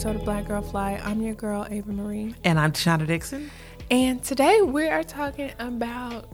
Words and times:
episode 0.00 0.16
of 0.16 0.24
Black 0.24 0.46
Girl 0.46 0.62
Fly. 0.62 0.98
I'm 1.04 1.20
your 1.20 1.34
girl, 1.34 1.66
Ava 1.68 1.92
Marie. 1.92 2.34
And 2.42 2.58
I'm 2.58 2.72
Shonda 2.72 3.06
Dixon. 3.06 3.50
And 3.90 4.24
today 4.24 4.62
we 4.62 4.88
are 4.88 5.04
talking 5.04 5.52
about 5.58 6.26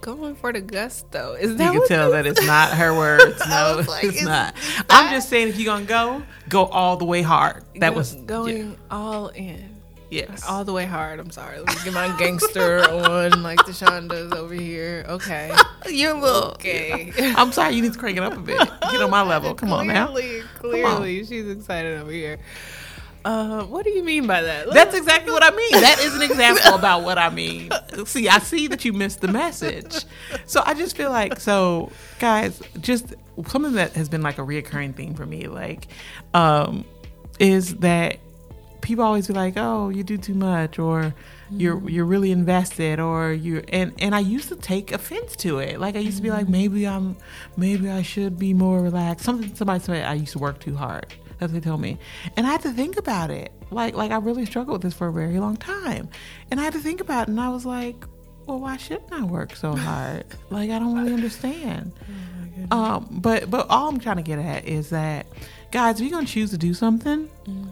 going 0.00 0.36
for 0.36 0.52
the 0.52 0.60
gusto. 0.60 1.32
Is 1.34 1.56
that 1.56 1.72
You 1.74 1.80
can 1.80 1.88
tell 1.88 2.12
that 2.12 2.24
it's 2.24 2.46
not 2.46 2.70
her 2.74 2.96
words. 2.96 3.42
No, 3.48 3.82
like, 3.88 4.04
it's 4.04 4.22
not. 4.22 4.54
that- 4.54 4.84
I'm 4.90 5.12
just 5.12 5.28
saying 5.28 5.48
if 5.48 5.58
you're 5.58 5.74
gonna 5.74 5.86
go, 5.86 6.22
go 6.48 6.66
all 6.66 6.96
the 6.96 7.04
way 7.04 7.20
hard. 7.22 7.64
That 7.80 7.90
Go- 7.90 7.96
was 7.96 8.14
going 8.14 8.76
all 8.92 9.26
in. 9.30 9.70
yes. 10.08 10.44
All 10.48 10.64
the 10.64 10.72
way 10.72 10.84
hard. 10.84 11.18
I'm 11.18 11.32
sorry. 11.32 11.58
Let 11.58 11.74
me 11.76 11.82
get 11.82 11.94
my 11.94 12.16
gangster 12.16 12.88
on 12.88 13.42
like 13.42 13.58
Tashaunda's 13.58 14.32
over 14.34 14.54
here. 14.54 15.04
Okay. 15.08 15.50
You're 15.88 16.14
a 16.14 16.20
little. 16.20 16.50
Okay. 16.52 17.12
I'm 17.18 17.50
sorry. 17.50 17.74
You 17.74 17.82
need 17.82 17.94
to 17.94 17.98
crank 17.98 18.18
it 18.18 18.22
up 18.22 18.36
a 18.36 18.40
bit. 18.40 18.56
Get 18.58 19.02
on 19.02 19.10
my 19.10 19.22
level. 19.22 19.52
Come 19.56 19.72
on 19.72 19.88
now. 19.88 20.12
Clearly, 20.12 20.42
clearly, 20.60 21.24
she's 21.24 21.48
excited 21.48 21.98
over 22.00 22.12
here. 22.12 22.38
Uh, 23.24 23.64
what 23.64 23.84
do 23.84 23.90
you 23.90 24.04
mean 24.04 24.26
by 24.26 24.42
that? 24.42 24.70
That's 24.72 24.94
exactly 24.94 25.32
what 25.32 25.42
I 25.42 25.50
mean. 25.50 25.72
That 25.72 25.98
is 26.00 26.14
an 26.14 26.22
example 26.22 26.74
about 26.78 27.04
what 27.04 27.16
I 27.16 27.30
mean. 27.30 27.70
See, 28.04 28.28
I 28.28 28.38
see 28.38 28.66
that 28.68 28.84
you 28.84 28.92
missed 28.92 29.22
the 29.22 29.28
message. 29.28 30.04
So 30.46 30.62
I 30.64 30.74
just 30.74 30.96
feel 30.96 31.10
like, 31.10 31.40
so 31.40 31.90
guys, 32.18 32.60
just 32.80 33.14
something 33.46 33.72
that 33.74 33.92
has 33.92 34.08
been 34.08 34.22
like 34.22 34.38
a 34.38 34.42
reoccurring 34.42 34.94
thing 34.94 35.14
for 35.14 35.24
me, 35.24 35.48
like, 35.48 35.88
um, 36.34 36.84
is 37.38 37.76
that 37.76 38.18
people 38.84 39.04
always 39.04 39.26
be 39.26 39.32
like, 39.32 39.54
"Oh, 39.56 39.88
you 39.88 40.04
do 40.04 40.16
too 40.16 40.34
much," 40.34 40.78
or 40.78 41.14
"You're 41.50 41.88
you're 41.88 42.04
really 42.04 42.30
invested," 42.30 43.00
or 43.00 43.32
"You," 43.32 43.64
and 43.68 43.92
and 43.98 44.14
I 44.14 44.20
used 44.20 44.50
to 44.50 44.56
take 44.56 44.92
offense 44.92 45.34
to 45.36 45.58
it. 45.58 45.80
Like 45.80 45.96
I 45.96 46.00
used 46.00 46.18
to 46.18 46.22
be 46.22 46.30
like, 46.30 46.48
maybe 46.48 46.86
I'm, 46.86 47.16
maybe 47.56 47.90
I 47.90 48.02
should 48.02 48.38
be 48.38 48.54
more 48.54 48.80
relaxed. 48.80 49.24
Something 49.24 49.54
somebody 49.54 49.80
said 49.80 50.04
I 50.04 50.14
used 50.14 50.32
to 50.32 50.38
work 50.38 50.60
too 50.60 50.76
hard. 50.76 51.06
That's 51.44 51.52
what 51.52 51.62
they 51.62 51.68
told 51.68 51.80
me, 51.80 51.98
and 52.36 52.46
I 52.46 52.50
had 52.50 52.62
to 52.62 52.70
think 52.72 52.96
about 52.96 53.30
it. 53.30 53.52
Like 53.70 53.94
like 53.94 54.10
I 54.10 54.16
really 54.16 54.46
struggled 54.46 54.76
with 54.76 54.82
this 54.82 54.94
for 54.94 55.08
a 55.08 55.12
very 55.12 55.38
long 55.38 55.56
time, 55.56 56.08
and 56.50 56.58
I 56.58 56.64
had 56.64 56.72
to 56.72 56.80
think 56.80 57.00
about 57.00 57.28
it, 57.28 57.30
and 57.30 57.40
I 57.40 57.50
was 57.50 57.64
like. 57.66 58.04
Well, 58.46 58.60
why 58.60 58.76
shouldn't 58.76 59.10
I 59.10 59.24
work 59.24 59.56
so 59.56 59.74
hard? 59.88 60.26
Like 60.50 60.68
I 60.68 60.78
don't 60.78 60.94
really 60.94 61.14
understand. 61.14 61.92
Um, 62.70 63.06
but 63.10 63.50
but 63.50 63.66
all 63.70 63.88
I'm 63.88 63.98
trying 63.98 64.16
to 64.16 64.22
get 64.22 64.38
at 64.38 64.66
is 64.66 64.90
that, 64.90 65.26
guys, 65.72 65.96
if 65.96 66.02
you're 66.02 66.10
gonna 66.10 66.26
choose 66.26 66.50
to 66.50 66.58
do 66.58 66.74
something, 66.74 67.24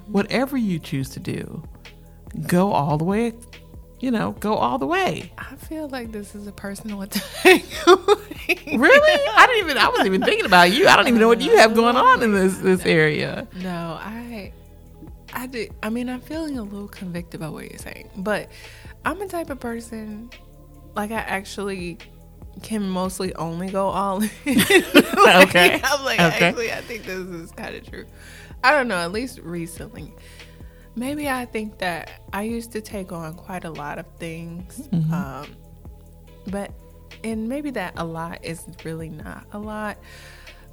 whatever 0.06 0.56
you 0.56 0.78
choose 0.78 1.10
to 1.10 1.20
do, 1.20 1.62
go 2.46 2.72
all 2.72 2.96
the 2.96 3.04
way. 3.04 3.34
You 4.02 4.10
know, 4.10 4.32
go 4.40 4.54
all 4.56 4.76
the 4.78 4.86
way. 4.86 5.32
I 5.38 5.54
feel 5.54 5.88
like 5.88 6.10
this 6.12 6.34
is 6.34 6.46
a 6.46 6.52
personal 6.52 7.00
attack. 7.02 7.62
Really? 8.66 9.30
I 9.36 9.46
didn't 9.46 9.64
even. 9.64 9.78
I 9.78 9.88
wasn't 9.88 10.06
even 10.06 10.22
thinking 10.22 10.44
about 10.46 10.72
you. 10.72 10.88
I 10.88 10.96
don't 10.96 11.06
even 11.06 11.20
know 11.20 11.28
what 11.28 11.40
you 11.40 11.56
have 11.58 11.74
going 11.74 11.94
on 11.96 12.22
in 12.22 12.32
this 12.34 12.58
this 12.58 12.84
area. 12.84 13.46
No, 13.62 13.96
I, 14.00 14.52
I 15.32 15.46
did. 15.46 15.72
I 15.82 15.90
mean, 15.90 16.08
I'm 16.08 16.20
feeling 16.20 16.58
a 16.58 16.62
little 16.62 16.88
convicted 16.88 17.38
by 17.40 17.48
what 17.50 17.68
you're 17.70 17.78
saying, 17.78 18.10
but 18.16 18.48
I'm 19.04 19.20
a 19.22 19.28
type 19.28 19.50
of 19.50 19.60
person, 19.60 20.30
like 20.96 21.12
I 21.12 21.20
actually 21.20 21.98
can 22.62 22.88
mostly 22.88 23.32
only 23.36 23.70
go 23.70 23.86
all 23.88 24.20
in. 24.22 24.30
Like, 24.44 25.46
Okay. 25.48 25.80
I'm 25.84 26.04
like, 26.04 26.20
Okay. 26.20 26.46
actually, 26.48 26.72
I 26.72 26.80
think 26.80 27.04
this 27.04 27.18
is 27.18 27.52
kind 27.52 27.76
of 27.76 27.88
true. 27.88 28.06
I 28.64 28.72
don't 28.72 28.88
know. 28.88 28.96
At 28.98 29.12
least 29.12 29.38
recently, 29.38 30.12
maybe 30.94 31.28
I 31.28 31.44
think 31.46 31.78
that 31.78 32.10
I 32.32 32.42
used 32.42 32.72
to 32.72 32.80
take 32.80 33.12
on 33.12 33.34
quite 33.34 33.64
a 33.64 33.70
lot 33.70 33.98
of 33.98 34.06
things, 34.18 34.88
Mm-hmm. 34.92 35.12
um, 35.14 35.46
but 36.48 36.70
and 37.24 37.48
maybe 37.48 37.70
that 37.70 37.92
a 37.96 38.04
lot 38.04 38.44
is 38.44 38.64
really 38.84 39.08
not 39.08 39.46
a 39.52 39.58
lot. 39.58 39.96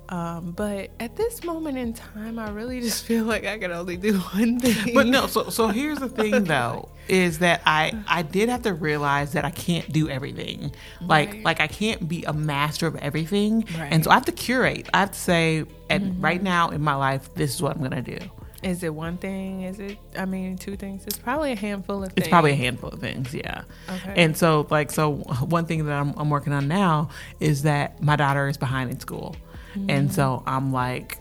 Um, 0.10 0.54
but 0.54 0.90
at 1.00 1.16
this 1.16 1.44
moment 1.44 1.78
in 1.78 1.94
time, 1.94 2.40
I 2.40 2.50
really 2.50 2.82
just 2.88 3.06
feel 3.06 3.26
like 3.26 3.46
I 3.46 3.60
can 3.60 3.72
only 3.72 3.96
do 3.96 4.18
one 4.34 4.60
thing. 4.60 4.96
But 4.96 5.06
no, 5.06 5.28
so 5.28 5.50
so 5.52 5.68
here's 5.68 6.00
the 6.00 6.10
thing 6.22 6.46
though, 6.46 6.90
is 7.08 7.38
that 7.40 7.62
I 7.68 7.94
I 8.08 8.24
did 8.24 8.50
have 8.50 8.64
to 8.64 8.74
realize 8.74 9.34
that 9.34 9.46
I 9.46 9.52
can't 9.52 9.88
do 9.94 10.10
everything. 10.10 10.72
Like 11.00 11.30
Right. 11.34 11.44
like 11.46 11.60
I 11.62 11.68
can't 11.68 12.10
be 12.10 12.24
a 12.24 12.34
master 12.34 12.88
of 12.88 12.96
everything. 12.96 13.66
Right. 13.78 13.90
And 13.94 14.04
so 14.04 14.10
I 14.10 14.16
have 14.16 14.26
to 14.26 14.32
curate. 14.32 14.90
I 14.96 15.02
have 15.02 15.12
to 15.12 15.20
say 15.20 15.66
at 15.92 16.02
right 16.18 16.42
now 16.42 16.70
in 16.70 16.82
my 16.82 16.96
life, 16.96 17.32
this 17.36 17.54
is 17.54 17.62
what 17.62 17.76
I'm 17.76 17.84
gonna 17.84 18.02
do. 18.02 18.18
Is 18.64 18.84
it 18.84 18.94
one 18.94 19.18
thing? 19.18 19.62
Is 19.62 19.80
it? 19.80 19.98
I 20.18 20.26
mean, 20.26 20.58
two 20.58 20.76
things. 20.76 21.06
It's 21.06 21.18
probably 21.18 21.52
a 21.54 21.56
handful 21.56 22.04
of. 22.04 22.10
Things. 22.10 22.18
It's 22.18 22.28
probably 22.28 22.52
a 22.52 22.56
handful 22.56 22.90
of 22.90 23.00
things, 23.00 23.34
yeah. 23.34 23.64
Okay. 23.90 24.14
And 24.18 24.36
so, 24.36 24.68
like, 24.70 24.92
so 24.92 25.12
one 25.46 25.66
thing 25.66 25.86
that 25.86 25.94
I'm, 25.94 26.14
I'm 26.18 26.30
working 26.30 26.54
on 26.54 26.68
now 26.68 27.10
is 27.40 27.64
that 27.64 28.02
my 28.02 28.16
daughter 28.16 28.48
is 28.48 28.58
behind 28.58 28.92
in 28.92 29.00
school, 29.00 29.36
and 29.76 30.10
mm. 30.10 30.12
so 30.12 30.44
I'm 30.46 30.74
like 30.74 31.20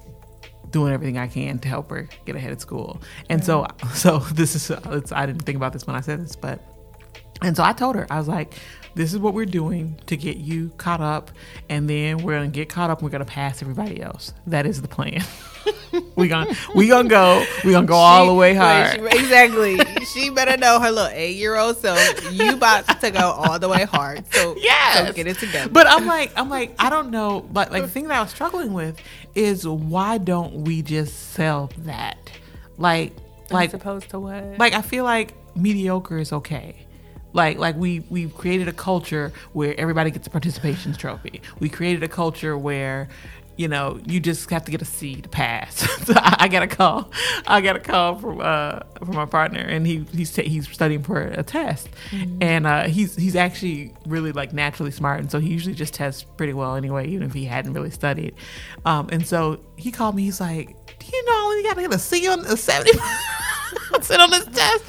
doing 0.70 0.92
everything 0.92 1.16
I 1.16 1.28
can 1.28 1.58
to 1.60 1.68
help 1.68 1.90
her 1.90 2.08
get 2.26 2.36
ahead 2.36 2.52
at 2.52 2.60
school. 2.60 3.00
And 3.30 3.44
so, 3.44 3.66
so 3.94 4.18
this 4.18 4.54
is 4.54 4.70
it's, 4.70 5.12
I 5.12 5.26
didn't 5.26 5.42
think 5.42 5.56
about 5.56 5.72
this 5.72 5.86
when 5.86 5.96
I 5.96 6.00
said 6.00 6.24
this, 6.24 6.36
but 6.36 6.60
and 7.40 7.56
so 7.56 7.62
I 7.62 7.72
told 7.72 7.94
her 7.94 8.06
I 8.10 8.18
was 8.18 8.28
like, 8.28 8.54
this 8.98 9.12
is 9.12 9.18
what 9.20 9.32
we're 9.32 9.46
doing 9.46 9.96
to 10.06 10.16
get 10.16 10.36
you 10.38 10.70
caught 10.76 11.00
up, 11.00 11.30
and 11.68 11.88
then 11.88 12.18
we're 12.18 12.34
gonna 12.34 12.48
get 12.48 12.68
caught 12.68 12.90
up. 12.90 12.98
and 12.98 13.04
We're 13.06 13.12
gonna 13.12 13.24
pass 13.24 13.62
everybody 13.62 14.02
else. 14.02 14.32
That 14.48 14.66
is 14.66 14.82
the 14.82 14.88
plan. 14.88 15.22
we 16.16 16.26
gonna 16.28 16.52
we 16.74 16.88
gonna 16.88 17.08
go. 17.08 17.44
We 17.64 17.70
gonna 17.72 17.86
go 17.86 17.94
all 17.94 18.26
the 18.26 18.34
way 18.34 18.52
She- 18.52 18.58
hard. 18.58 18.94
she- 19.12 19.18
exactly. 19.18 19.78
she 20.04 20.30
better 20.30 20.56
know 20.56 20.80
her 20.80 20.90
little 20.90 21.10
eight 21.12 21.36
year 21.36 21.56
old 21.56 21.76
So 21.78 21.94
You 22.32 22.54
about 22.54 23.00
to 23.00 23.10
go 23.10 23.20
all 23.30 23.58
the 23.58 23.68
way 23.68 23.84
hard. 23.84 24.24
So 24.34 24.56
Yes. 24.58 25.06
so 25.06 25.12
get 25.12 25.26
it 25.28 25.38
together. 25.38 25.70
But 25.70 25.86
I'm 25.86 26.04
like, 26.06 26.32
I'm 26.36 26.48
like, 26.50 26.74
I 26.78 26.90
don't 26.90 27.10
know. 27.10 27.40
But 27.52 27.70
like 27.70 27.82
the 27.82 27.88
thing 27.88 28.08
that 28.08 28.18
I 28.18 28.22
was 28.22 28.30
struggling 28.30 28.72
with 28.72 28.98
is 29.34 29.66
why 29.66 30.18
don't 30.18 30.64
we 30.64 30.82
just 30.82 31.32
sell 31.34 31.70
that? 31.78 32.18
Like, 32.78 33.12
like, 33.50 33.68
as 33.70 33.74
opposed 33.74 34.10
to 34.10 34.18
what? 34.18 34.58
like 34.58 34.72
I 34.74 34.82
feel 34.82 35.04
like 35.04 35.34
mediocre 35.56 36.18
is 36.18 36.32
okay. 36.32 36.84
Like, 37.32 37.58
like 37.58 37.76
we 37.76 38.00
we've 38.08 38.34
created 38.34 38.68
a 38.68 38.72
culture 38.72 39.32
where 39.52 39.78
everybody 39.78 40.10
gets 40.10 40.26
a 40.26 40.30
participation 40.30 40.92
trophy. 40.94 41.42
We 41.60 41.68
created 41.68 42.02
a 42.02 42.08
culture 42.08 42.56
where. 42.56 43.08
You 43.60 43.66
know, 43.66 43.98
you 44.06 44.20
just 44.20 44.48
have 44.50 44.64
to 44.66 44.70
get 44.70 44.82
a 44.82 44.84
C 44.84 45.20
to 45.20 45.28
pass. 45.28 45.78
so 46.06 46.12
I, 46.16 46.36
I 46.44 46.48
got 46.48 46.62
a 46.62 46.68
call. 46.68 47.10
I 47.44 47.60
got 47.60 47.74
a 47.74 47.80
call 47.80 48.14
from 48.14 48.40
uh 48.40 48.78
from 49.04 49.16
my 49.16 49.24
partner, 49.26 49.58
and 49.58 49.84
he 49.84 50.04
he's 50.14 50.32
ta- 50.32 50.42
he's 50.42 50.68
studying 50.70 51.02
for 51.02 51.22
a 51.22 51.42
test, 51.42 51.88
and 52.40 52.68
uh, 52.68 52.84
he's 52.84 53.16
he's 53.16 53.34
actually 53.34 53.92
really 54.06 54.30
like 54.30 54.52
naturally 54.52 54.92
smart, 54.92 55.18
and 55.18 55.28
so 55.28 55.40
he 55.40 55.48
usually 55.48 55.74
just 55.74 55.92
tests 55.92 56.22
pretty 56.22 56.52
well 56.52 56.76
anyway, 56.76 57.08
even 57.08 57.24
if 57.24 57.32
he 57.32 57.46
hadn't 57.46 57.72
really 57.72 57.90
studied. 57.90 58.32
Um, 58.84 59.08
and 59.10 59.26
so 59.26 59.58
he 59.74 59.90
called 59.90 60.14
me. 60.14 60.22
He's 60.22 60.40
like, 60.40 60.68
"Do 61.00 61.06
you 61.12 61.24
know 61.26 61.50
you 61.54 61.64
got 61.64 61.74
to 61.74 61.82
get 61.82 61.92
a 61.92 61.98
C 61.98 62.28
on 62.28 62.38
a 62.46 62.56
seventy 62.56 62.96
percent 63.90 64.22
on 64.22 64.30
this 64.30 64.46
test?" 64.46 64.84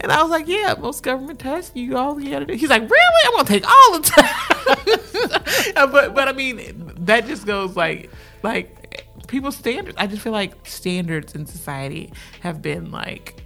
And 0.00 0.12
I 0.12 0.22
was 0.22 0.30
like, 0.30 0.48
"Yeah, 0.48 0.74
most 0.78 1.02
government 1.02 1.38
tests, 1.38 1.72
you 1.74 1.96
all 1.96 2.20
you 2.20 2.30
got 2.30 2.40
to 2.40 2.46
do." 2.46 2.54
He's 2.54 2.70
like, 2.70 2.82
"Really? 2.82 3.26
I'm 3.26 3.32
gonna 3.32 3.48
take 3.48 3.66
all 3.66 3.98
the 3.98 4.02
tests." 4.02 5.72
but 5.74 6.14
but 6.14 6.28
I 6.28 6.32
mean, 6.32 6.92
that 7.00 7.26
just 7.26 7.46
goes 7.46 7.76
like 7.76 8.10
like 8.42 9.06
people's 9.26 9.56
standards. 9.56 9.96
I 9.98 10.06
just 10.06 10.22
feel 10.22 10.32
like 10.32 10.66
standards 10.66 11.34
in 11.34 11.46
society 11.46 12.12
have 12.40 12.60
been 12.60 12.90
like 12.90 13.44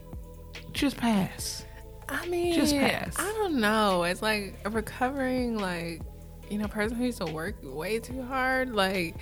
just 0.72 0.96
pass. 0.96 1.64
I 2.08 2.26
mean, 2.26 2.54
Just 2.54 2.74
pass. 2.74 3.16
I 3.18 3.30
don't 3.32 3.60
know. 3.60 4.04
It's 4.04 4.22
like 4.22 4.54
a 4.64 4.70
recovering, 4.70 5.58
like, 5.58 6.00
you 6.48 6.56
know, 6.56 6.66
person 6.66 6.96
who 6.96 7.04
used 7.04 7.18
to 7.18 7.26
work 7.26 7.56
way 7.62 7.98
too 7.98 8.22
hard. 8.22 8.74
Like, 8.74 9.16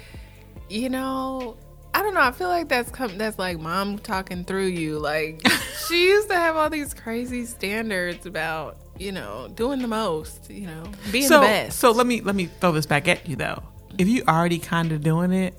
you 0.69 0.89
know, 0.89 1.57
I 1.97 2.03
don't 2.03 2.13
know. 2.13 2.21
I 2.21 2.31
feel 2.33 2.49
like 2.49 2.69
that's 2.69 2.91
come. 2.91 3.17
That's 3.17 3.39
like 3.39 3.59
mom 3.59 3.99
talking 3.99 4.45
through 4.45 4.67
you. 4.67 4.99
Like, 4.99 5.41
she 5.89 6.05
used 6.09 6.29
to 6.29 6.35
have 6.37 6.55
all 6.57 6.69
these 6.69 6.93
crazy 6.93 7.47
standards 7.47 8.27
about, 8.27 8.77
you 8.99 9.13
know, 9.13 9.49
doing 9.55 9.81
the 9.81 9.89
most. 9.89 10.51
You 10.51 10.67
know, 10.67 10.85
being 11.11 11.27
so 11.27 11.41
the 11.41 11.47
best. 11.47 11.79
so 11.79 11.93
let 11.93 12.07
me 12.07 12.21
let 12.21 12.35
me 12.35 12.47
throw 12.61 12.73
this 12.73 12.85
back 12.87 13.09
at 13.09 13.27
you 13.27 13.37
though. 13.37 13.63
If 13.97 14.09
you 14.09 14.23
already 14.29 14.59
kind 14.59 14.93
of 14.93 15.03
doing 15.03 15.33
it, 15.33 15.55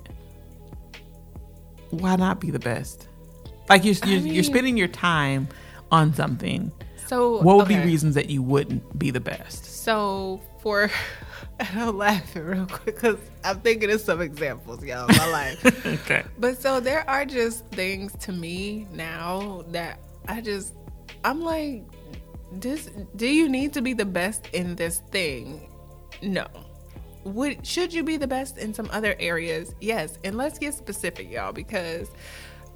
why 1.90 2.16
not 2.16 2.40
be 2.40 2.50
the 2.50 2.58
best? 2.60 3.08
Like 3.68 3.84
you're 3.84 3.94
you're, 4.06 4.20
mean- 4.20 4.34
you're 4.34 4.44
spending 4.44 4.76
your 4.76 4.88
time 4.88 5.48
on 5.90 6.14
something. 6.14 6.70
So 7.06 7.40
What 7.42 7.56
would 7.56 7.64
okay. 7.66 7.80
be 7.80 7.84
reasons 7.86 8.14
that 8.16 8.28
you 8.30 8.42
wouldn't 8.42 8.98
be 8.98 9.10
the 9.10 9.20
best? 9.20 9.64
So 9.64 10.40
for 10.60 10.90
and 11.58 11.68
I'm 11.80 11.96
laughing 11.96 12.44
real 12.44 12.66
quick 12.66 12.96
because 12.96 13.18
I'm 13.44 13.60
thinking 13.60 13.90
of 13.90 14.00
some 14.00 14.20
examples, 14.20 14.82
y'all, 14.84 15.08
in 15.08 15.16
my 15.16 15.28
life. 15.28 15.86
okay. 15.86 16.24
But 16.38 16.60
so 16.60 16.80
there 16.80 17.08
are 17.08 17.24
just 17.24 17.66
things 17.68 18.12
to 18.20 18.32
me 18.32 18.86
now 18.92 19.64
that 19.68 20.00
I 20.26 20.40
just 20.40 20.74
I'm 21.24 21.42
like, 21.42 21.84
this 22.52 22.90
do 23.16 23.26
you 23.26 23.48
need 23.48 23.72
to 23.74 23.82
be 23.82 23.92
the 23.92 24.04
best 24.04 24.48
in 24.52 24.76
this 24.76 25.00
thing? 25.10 25.68
No. 26.22 26.46
Would 27.24 27.66
should 27.66 27.92
you 27.92 28.04
be 28.04 28.16
the 28.16 28.26
best 28.26 28.58
in 28.58 28.72
some 28.72 28.88
other 28.92 29.14
areas? 29.18 29.74
Yes. 29.80 30.18
And 30.24 30.36
let's 30.36 30.58
get 30.58 30.74
specific, 30.74 31.30
y'all, 31.30 31.52
because 31.52 32.08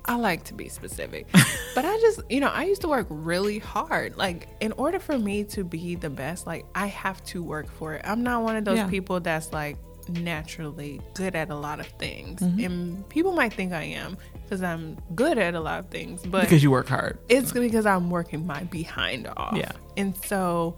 I 0.05 0.17
like 0.17 0.45
to 0.45 0.55
be 0.55 0.69
specific. 0.69 1.27
but 1.75 1.85
I 1.85 1.97
just, 2.01 2.21
you 2.29 2.41
know, 2.41 2.49
I 2.49 2.65
used 2.65 2.81
to 2.83 2.89
work 2.89 3.07
really 3.11 3.59
hard. 3.61 4.17
Like, 4.17 4.49
in 4.61 4.73
order 4.73 4.99
for 4.99 5.17
me 5.19 5.45
to 5.45 5.63
be 5.65 5.95
the 5.95 6.11
best, 6.11 6.47
like, 6.47 6.65
I 6.75 6.87
have 6.89 7.23
to 7.27 7.43
work 7.43 7.71
for 7.71 7.95
it. 7.95 8.03
I'm 8.05 8.23
not 8.23 8.43
one 8.43 8.57
of 8.57 8.65
those 8.65 8.79
Yeah. 8.79 8.89
people 8.89 9.21
that's 9.21 9.53
like, 9.53 9.77
naturally 10.09 11.01
good 11.15 11.37
at 11.37 11.49
a 11.51 11.55
lot 11.55 11.79
of 11.79 11.87
things, 11.87 12.41
Mm-hmm. 12.41 12.65
and 12.65 13.09
people 13.09 13.33
might 13.33 13.53
think 13.53 13.73
I 13.73 13.85
am 13.85 14.17
because 14.43 14.61
I'm 14.63 14.97
good 15.15 15.39
at 15.39 15.55
a 15.55 15.61
lot 15.61 15.79
of 15.79 15.91
things, 15.91 16.23
but 16.27 16.41
Because 16.43 16.63
you 16.63 16.73
work 16.73 16.89
hard. 16.89 17.19
it's 17.29 17.53
because 17.53 17.87
I'm 17.87 18.11
working 18.11 18.45
my 18.47 18.65
behind 18.65 19.29
off. 19.37 19.57
Yeah. 19.57 19.71
And 19.97 20.17
so, 20.27 20.77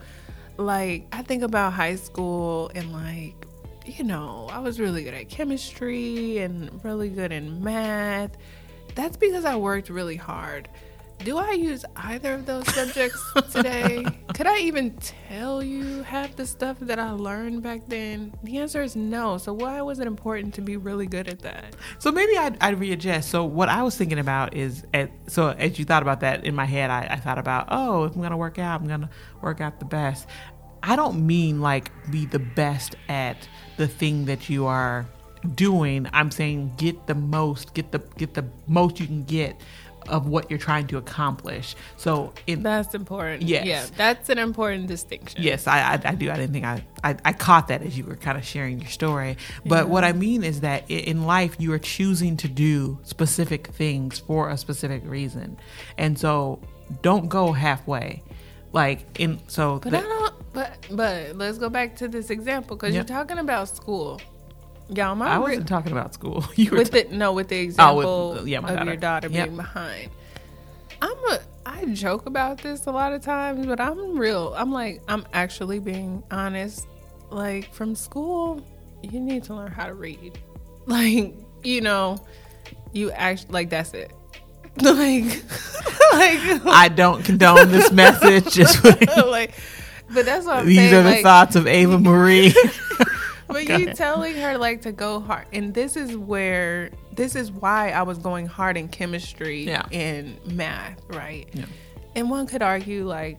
like, 0.59 1.07
I 1.13 1.23
think 1.23 1.43
about 1.43 1.73
high 1.73 1.97
school 1.97 2.71
and, 2.75 2.93
like, 2.93 3.35
you 3.87 4.05
know, 4.05 4.49
I 4.53 4.59
was 4.61 4.79
really 4.79 5.03
good 5.05 5.15
at 5.15 5.29
chemistry 5.31 6.39
and 6.39 6.85
really 6.85 7.09
good 7.09 7.33
in 7.33 7.65
math. 7.65 8.37
That's 8.95 9.17
because 9.17 9.45
I 9.45 9.57
worked 9.57 9.89
really 9.89 10.17
hard. 10.17 10.69
Do 11.21 11.39
I 11.39 11.53
use 11.53 11.85
either 11.97 12.35
of 12.35 12.45
those 12.45 12.67
subjects 12.75 13.23
today? 13.51 14.05
Could 14.35 14.47
I 14.47 14.59
even 14.59 14.95
tell 15.29 15.63
you 15.63 16.03
half 16.03 16.37
the 16.37 16.47
stuff 16.47 16.79
that 16.81 16.99
I 16.99 17.13
learned 17.13 17.63
back 17.63 17.87
then? 17.87 18.35
The 18.43 18.59
answer 18.59 18.83
is 18.83 18.95
no. 18.95 19.39
So, 19.39 19.53
why 19.55 19.81
was 19.81 20.01
it 20.01 20.07
important 20.07 20.53
to 20.55 20.61
be 20.61 20.77
really 20.77 21.07
good 21.07 21.29
at 21.29 21.39
that? 21.41 21.77
So 21.99 22.13
maybe 22.13 22.37
I'd, 22.37 22.63
I'd 22.63 22.79
readjust. 22.79 23.31
So 23.31 23.45
what 23.45 23.69
I 23.69 23.83
was 23.83 23.97
thinking 23.97 24.19
about 24.19 24.55
is, 24.55 24.85
at, 24.93 25.11
so 25.27 25.51
as 25.51 25.79
you 25.79 25.85
thought 25.85 26.03
about 26.03 26.21
that 26.21 26.45
in 26.45 26.55
my 26.55 26.67
head, 26.67 26.91
I, 26.91 27.07
I 27.11 27.17
thought 27.17 27.39
about, 27.39 27.69
oh, 27.71 28.05
if 28.05 28.15
I'm 28.15 28.21
gonna 28.21 28.37
work 28.37 28.59
out, 28.59 28.81
I'm 28.81 28.89
gonna 28.89 29.11
work 29.41 29.61
out 29.61 29.79
the 29.79 29.87
best. 29.87 30.27
I 30.83 30.97
don't 30.97 31.27
mean 31.27 31.63
like 31.63 31.91
be 32.11 32.27
the 32.27 32.39
best 32.39 32.97
at 33.09 33.49
the 33.79 33.89
thing 33.89 34.27
that 34.27 34.51
you 34.51 34.67
are 34.67 35.07
doing. 35.55 36.09
I'm 36.13 36.31
saying 36.31 36.73
get 36.77 37.07
the 37.07 37.15
most, 37.15 37.75
get 37.75 37.93
the 37.93 37.99
get 38.17 38.35
the 38.35 38.45
most 38.67 39.01
you 39.01 39.07
can 39.07 39.25
get 39.25 39.61
of 40.09 40.27
what 40.29 40.51
you're 40.51 40.59
trying 40.59 40.87
to 40.89 40.99
accomplish. 40.99 41.75
So 41.97 42.33
in 42.47 42.63
That's 42.63 42.95
important. 42.95 43.43
Yes. 43.43 43.65
Yeah, 43.67 43.87
that's 43.97 44.29
an 44.29 44.39
important 44.39 44.87
distinction. 44.87 45.43
Yes, 45.43 45.67
I, 45.67 45.79
I, 45.95 46.01
I 46.05 46.15
do. 46.15 46.31
I 46.31 46.37
didn't 46.37 46.53
think 46.53 46.65
I, 46.67 46.85
I, 47.03 47.17
I 47.25 47.33
caught 47.33 47.69
that 47.69 47.83
as 47.83 47.97
you 47.97 48.05
were 48.05 48.17
kind 48.17 48.37
of 48.37 48.45
sharing 48.45 48.81
your 48.81 48.91
story. 48.91 49.37
But 49.65 49.89
what 49.89 50.05
I 50.05 50.13
mean 50.13 50.45
is 50.45 50.61
that 50.61 50.91
in 50.91 51.25
life, 51.25 51.57
you 51.59 51.73
are 51.73 51.79
choosing 51.79 52.37
to 52.39 52.49
do 52.49 52.99
specific 53.05 53.69
things 53.69 54.19
for 54.19 54.51
a 54.51 54.59
specific 54.59 55.03
reason. 55.07 55.57
And 55.97 56.19
so 56.19 56.61
don't 57.01 57.29
go 57.29 57.53
halfway. 57.53 58.23
Like, 58.73 59.19
in, 59.19 59.41
so, 59.47 59.79
But 59.83 59.93
that- 59.93 60.05
I 60.05 60.09
don't. 60.09 60.35
But 60.53 60.77
but 60.93 61.35
let's 61.37 61.59
go 61.59 61.69
back 61.69 61.97
to 61.97 62.07
this 62.07 62.31
example 62.31 62.77
because 62.77 62.95
Yep. 62.95 63.09
you're 63.09 63.17
talking 63.19 63.39
about 63.39 63.69
school. 63.69 64.21
Y'all, 64.91 65.15
my 65.15 65.27
I 65.29 65.39
wasn't 65.39 65.67
talking 65.69 65.93
about 65.93 66.13
school. 66.15 66.45
You 66.57 66.71
were 66.73 66.79
with 66.79 66.91
ta- 66.91 67.09
the 67.09 67.17
no 67.17 67.33
with 67.33 67.49
the 67.49 67.57
oh, 67.57 67.63
example 67.63 68.49
yeah, 68.49 68.61
my 68.61 68.71
of 68.71 68.77
daughter. 68.77 68.91
your 68.91 68.97
daughter 68.97 69.29
Yep. 69.29 69.45
being 69.47 69.57
behind. 69.57 70.11
I'm 71.01 71.17
a 71.31 71.39
I 71.67 71.85
joke 71.87 72.27
about 72.27 72.59
this 72.59 72.87
a 72.87 72.91
lot 72.91 73.13
of 73.15 73.23
times, 73.23 73.67
but 73.67 73.81
I'm 73.81 74.19
real. 74.19 74.55
I'm 74.57 74.71
like 74.73 75.03
I'm 75.09 75.25
actually 75.33 75.79
being 75.79 76.23
honest. 76.31 76.87
Like 77.31 77.73
from 77.73 77.95
school, 77.95 78.65
you 79.03 79.19
need 79.21 79.45
to 79.45 79.55
learn 79.55 79.71
how 79.73 79.87
to 79.87 79.95
read. 79.95 80.39
Like 80.87 81.33
you 81.63 81.81
know, 81.81 82.23
you 82.93 83.11
actually 83.13 83.53
like 83.53 83.71
that's 83.71 83.95
it. 83.95 84.13
Like 84.83 85.25
like 86.13 86.67
I 86.67 86.89
don't 86.95 87.25
condone 87.25 87.71
this 87.71 87.91
message. 87.91 88.53
Just 88.53 88.85
like. 88.85 89.55
But 90.13 90.27
that's 90.27 90.45
what 90.45 90.57
I'm 90.59 90.65
saying. 90.65 90.67
these 90.67 90.77
saying. 90.91 90.95
are 90.95 91.03
the 91.03 91.11
like, 91.11 91.23
thoughts 91.23 91.57
of 91.57 91.67
Ava 91.67 91.99
Marie. 91.99 92.55
But 93.49 93.69
you 93.79 93.93
telling 93.95 94.35
her 94.37 94.57
like 94.59 94.83
to 94.83 94.93
go 94.93 95.21
hard, 95.21 95.47
and 95.53 95.73
this 95.75 95.97
is 95.97 96.17
where 96.17 96.91
this 97.13 97.35
is 97.37 97.51
why 97.53 97.91
I 97.91 98.03
was 98.03 98.19
going 98.19 98.47
hard 98.47 98.77
in 98.77 98.89
chemistry 98.89 99.65
Yeah. 99.65 99.87
and 99.93 100.45
math, 100.47 101.01
right? 101.11 101.49
Yeah. 101.53 101.67
And 102.17 102.31
one 102.31 102.47
could 102.47 102.63
argue 102.63 103.07
like 103.07 103.39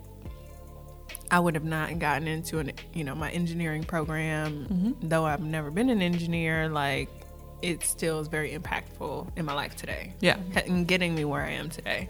I 1.31 1.39
would 1.39 1.55
have 1.55 1.63
not 1.63 1.97
gotten 1.99 2.27
into 2.27 2.59
an 2.59 2.71
you 2.93 3.03
know 3.03 3.15
my 3.15 3.31
engineering 3.31 3.83
program, 3.83 4.67
Mm-hmm. 4.69 5.07
though 5.09 5.25
I've 5.25 5.41
never 5.43 5.71
been 5.71 5.89
an 5.89 6.01
engineer. 6.01 6.69
Like 6.69 7.09
it 7.61 7.83
still 7.83 8.19
is 8.19 8.27
very 8.27 8.51
impactful 8.55 9.31
in 9.37 9.45
my 9.45 9.53
life 9.53 9.75
today. 9.75 10.13
Yeah. 10.19 10.37
and 10.67 10.87
getting 10.87 11.15
me 11.15 11.25
where 11.25 11.41
I 11.43 11.51
am 11.51 11.69
today. 11.69 12.09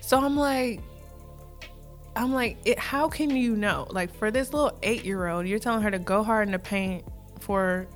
So 0.00 0.18
I'm 0.20 0.36
like, 0.36 0.80
I'm 2.16 2.32
like, 2.32 2.58
it, 2.64 2.78
how 2.78 3.08
can 3.08 3.30
you 3.30 3.56
know? 3.56 3.86
Like 3.90 4.14
for 4.16 4.30
this 4.30 4.52
little 4.52 4.78
eight 4.82 5.04
year 5.04 5.26
old, 5.26 5.46
you're 5.46 5.58
telling 5.58 5.82
her 5.82 5.90
to 5.90 5.98
go 5.98 6.22
hard 6.22 6.48
in 6.48 6.52
the 6.52 6.58
paint 6.58 7.04
for 7.40 7.86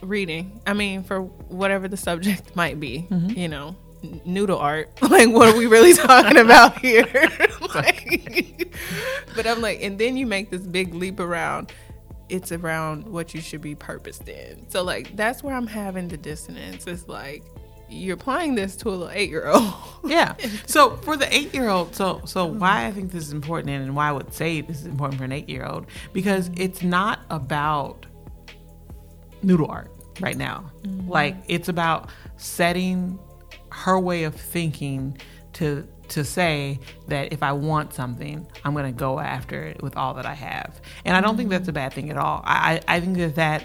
reading. 0.00 0.60
I 0.66 0.74
mean, 0.74 1.02
for 1.02 1.22
whatever 1.22 1.88
the 1.88 1.96
subject 1.96 2.54
might 2.56 2.78
be, 2.78 3.06
mm-hmm. 3.10 3.38
you 3.38 3.48
know, 3.48 3.76
noodle 4.24 4.58
art. 4.58 4.90
Like, 5.02 5.30
what 5.30 5.48
are 5.48 5.56
we 5.56 5.66
really 5.66 5.92
talking 5.94 6.38
about 6.38 6.78
here? 6.78 7.28
like, 7.74 8.74
but 9.36 9.46
I'm 9.46 9.60
like, 9.60 9.82
and 9.82 9.98
then 9.98 10.16
you 10.16 10.26
make 10.26 10.50
this 10.50 10.62
big 10.62 10.94
leap 10.94 11.20
around. 11.20 11.72
It's 12.28 12.52
around 12.52 13.06
what 13.06 13.34
you 13.34 13.40
should 13.40 13.60
be 13.60 13.74
purposed 13.74 14.28
in. 14.28 14.68
So 14.70 14.82
like 14.82 15.14
that's 15.14 15.42
where 15.42 15.54
I'm 15.54 15.66
having 15.66 16.08
the 16.08 16.16
dissonance. 16.16 16.86
It's 16.86 17.06
like 17.06 17.44
you're 17.88 18.14
applying 18.14 18.54
this 18.54 18.76
to 18.76 18.88
a 18.88 18.90
little 18.90 19.10
eight 19.10 19.30
year 19.30 19.48
old. 19.48 19.74
Yeah. 20.06 20.34
So 20.66 20.96
for 20.98 21.16
the 21.16 21.34
eight 21.34 21.54
year 21.54 21.70
old, 21.70 21.94
so 21.94 22.20
so 22.26 22.44
why 22.44 22.84
I 22.84 22.92
think 22.92 23.10
this 23.10 23.24
is 23.24 23.32
important 23.32 23.70
and 23.70 23.96
why 23.96 24.10
I 24.10 24.12
would 24.12 24.34
say 24.34 24.60
this 24.60 24.80
is 24.80 24.86
important 24.86 25.16
for 25.18 25.24
an 25.24 25.32
eight 25.32 25.48
year 25.48 25.64
old 25.64 25.86
because 26.12 26.50
it's 26.56 26.82
not 26.82 27.20
about 27.30 28.04
noodle 29.42 29.70
art 29.70 29.90
right 30.20 30.36
now. 30.36 30.70
Mm-hmm. 30.82 31.08
Like 31.08 31.36
it's 31.48 31.70
about 31.70 32.10
setting 32.36 33.18
her 33.70 33.98
way 33.98 34.24
of 34.24 34.34
thinking 34.34 35.16
to 35.54 35.88
to 36.08 36.22
say 36.22 36.78
that 37.08 37.32
if 37.32 37.42
I 37.42 37.52
want 37.52 37.94
something, 37.94 38.46
I'm 38.62 38.74
going 38.74 38.92
to 38.92 38.98
go 38.98 39.18
after 39.18 39.62
it 39.64 39.82
with 39.82 39.96
all 39.96 40.12
that 40.14 40.26
I 40.26 40.34
have. 40.34 40.80
And 41.06 41.16
I 41.16 41.22
don't 41.22 41.36
think 41.36 41.48
mm-hmm. 41.48 41.58
that's 41.58 41.68
a 41.68 41.72
bad 41.72 41.94
thing 41.94 42.10
at 42.10 42.18
all. 42.18 42.42
I 42.44 42.82
I 42.86 42.96
I 42.96 43.00
think 43.00 43.16
that 43.16 43.36
that 43.36 43.64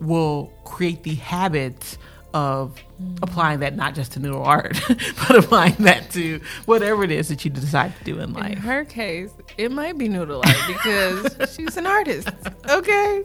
will 0.00 0.52
create 0.64 1.02
the 1.04 1.14
habits 1.14 1.96
of 2.36 2.78
applying 3.22 3.60
that 3.60 3.74
not 3.76 3.94
just 3.94 4.12
to 4.12 4.20
noodle 4.20 4.42
art, 4.44 4.78
but 4.88 5.36
applying 5.36 5.74
that 5.76 6.10
to 6.10 6.40
whatever 6.66 7.02
it 7.04 7.10
is 7.10 7.28
that 7.28 7.44
you 7.44 7.50
decide 7.50 7.96
to 7.98 8.04
do 8.04 8.16
in 8.16 8.24
In 8.30 8.32
life. 8.34 8.58
her 8.58 8.84
case, 8.84 9.30
it 9.56 9.72
might 9.72 9.96
be 9.96 10.08
noodle 10.08 10.42
art 10.44 10.56
because 10.66 11.54
she's 11.56 11.76
an 11.76 11.86
artist. 11.86 12.28
Okay. 12.68 13.22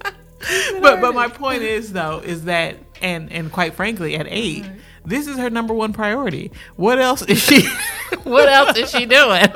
An 0.74 0.82
But 0.82 1.02
but 1.02 1.14
my 1.14 1.28
point 1.28 1.62
is 1.62 1.92
though 1.94 2.20
is 2.24 2.46
that 2.46 2.78
and 3.02 3.32
and 3.32 3.52
quite 3.52 3.74
frankly 3.76 4.16
at 4.16 4.28
8 4.30 4.66
this 5.06 5.28
is 5.28 5.38
her 5.38 5.50
number 5.50 5.74
one 5.74 5.94
priority. 5.94 6.52
What 6.76 7.00
else 7.00 7.22
is 7.24 7.40
she? 7.44 7.68
what 8.24 8.48
else 8.48 8.78
is 8.78 8.92
she 8.92 9.06
doing? 9.08 9.48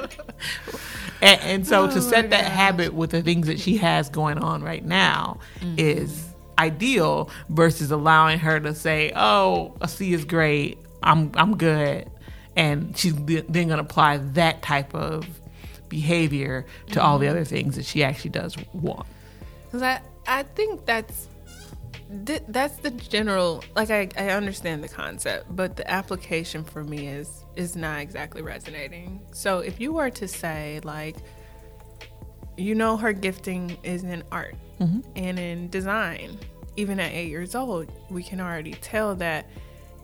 And, 1.22 1.42
and 1.42 1.68
so 1.68 1.84
Oh 1.86 1.92
to 1.92 2.02
set 2.02 2.30
that 2.32 2.44
gosh. 2.46 2.52
habit 2.52 2.94
with 2.94 3.12
the 3.12 3.22
things 3.22 3.48
that 3.48 3.60
she 3.60 3.78
has 3.78 4.10
going 4.10 4.38
on 4.38 4.64
right 4.64 4.84
now 4.84 5.40
Mm-hmm. 5.62 5.76
is 5.80 6.25
ideal 6.58 7.30
versus 7.50 7.92
allowing 7.92 8.40
her 8.40 8.60
to 8.60 8.74
say, 8.74 9.12
"Oh, 9.16 9.76
a 9.82 9.88
C 9.88 10.14
is 10.14 10.26
great. 10.26 10.78
I'm 11.04 11.32
I'm 11.36 11.58
good," 11.58 12.10
and 12.56 12.98
she's 12.98 13.14
then 13.16 13.46
going 13.52 13.70
to 13.70 13.80
apply 13.80 14.18
that 14.18 14.62
type 14.62 14.94
of 14.96 15.26
behavior 15.90 16.66
to 16.92 17.02
all 17.02 17.16
Mm-hmm. 17.16 17.24
the 17.24 17.28
other 17.30 17.46
things 17.46 17.76
that 17.76 17.86
she 17.86 18.04
actually 18.04 18.32
does 18.32 18.56
want. 18.74 19.06
Because 19.66 19.82
I, 19.84 20.02
I 20.28 20.44
think 20.44 20.86
that's 20.86 21.28
that's 22.48 22.78
the 22.78 22.92
general 22.92 23.64
like 23.76 23.90
I, 23.90 24.10
I 24.16 24.30
understand 24.30 24.84
the 24.84 24.88
concept 24.88 25.54
but 25.56 25.76
the 25.76 25.90
application 25.90 26.64
for 26.64 26.84
me 26.84 27.08
is 27.08 27.44
is 27.56 27.76
not 27.76 28.00
exactly 28.00 28.44
resonating 28.44 29.22
so 29.34 29.60
if 29.60 29.80
you 29.80 29.92
were 29.92 30.12
to 30.12 30.28
say 30.28 30.80
like 30.84 31.16
you 32.58 32.76
know 32.76 32.98
her 32.98 33.14
gifting 33.14 33.78
is 33.84 34.04
in 34.04 34.24
art 34.32 34.56
mm-hmm. 34.80 35.00
and 35.16 35.40
in 35.40 35.70
design 35.70 36.38
even 36.78 37.00
at 37.00 37.12
eight 37.12 37.30
years 37.30 37.56
old 37.56 37.92
we 38.10 38.24
can 38.24 38.40
already 38.40 38.74
tell 38.74 39.16
that 39.16 39.50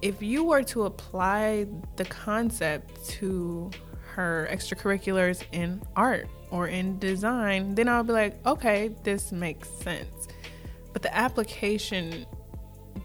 if 0.01 0.21
you 0.21 0.43
were 0.43 0.63
to 0.63 0.83
apply 0.83 1.67
the 1.95 2.05
concept 2.05 3.07
to 3.07 3.69
her 4.13 4.47
extracurriculars 4.51 5.43
in 5.51 5.81
art 5.95 6.27
or 6.49 6.67
in 6.67 6.99
design, 6.99 7.75
then 7.75 7.87
I'll 7.87 8.03
be 8.03 8.13
like, 8.13 8.45
okay, 8.45 8.89
this 9.03 9.31
makes 9.31 9.69
sense. 9.69 10.27
But 10.91 11.01
the 11.01 11.15
application, 11.15 12.25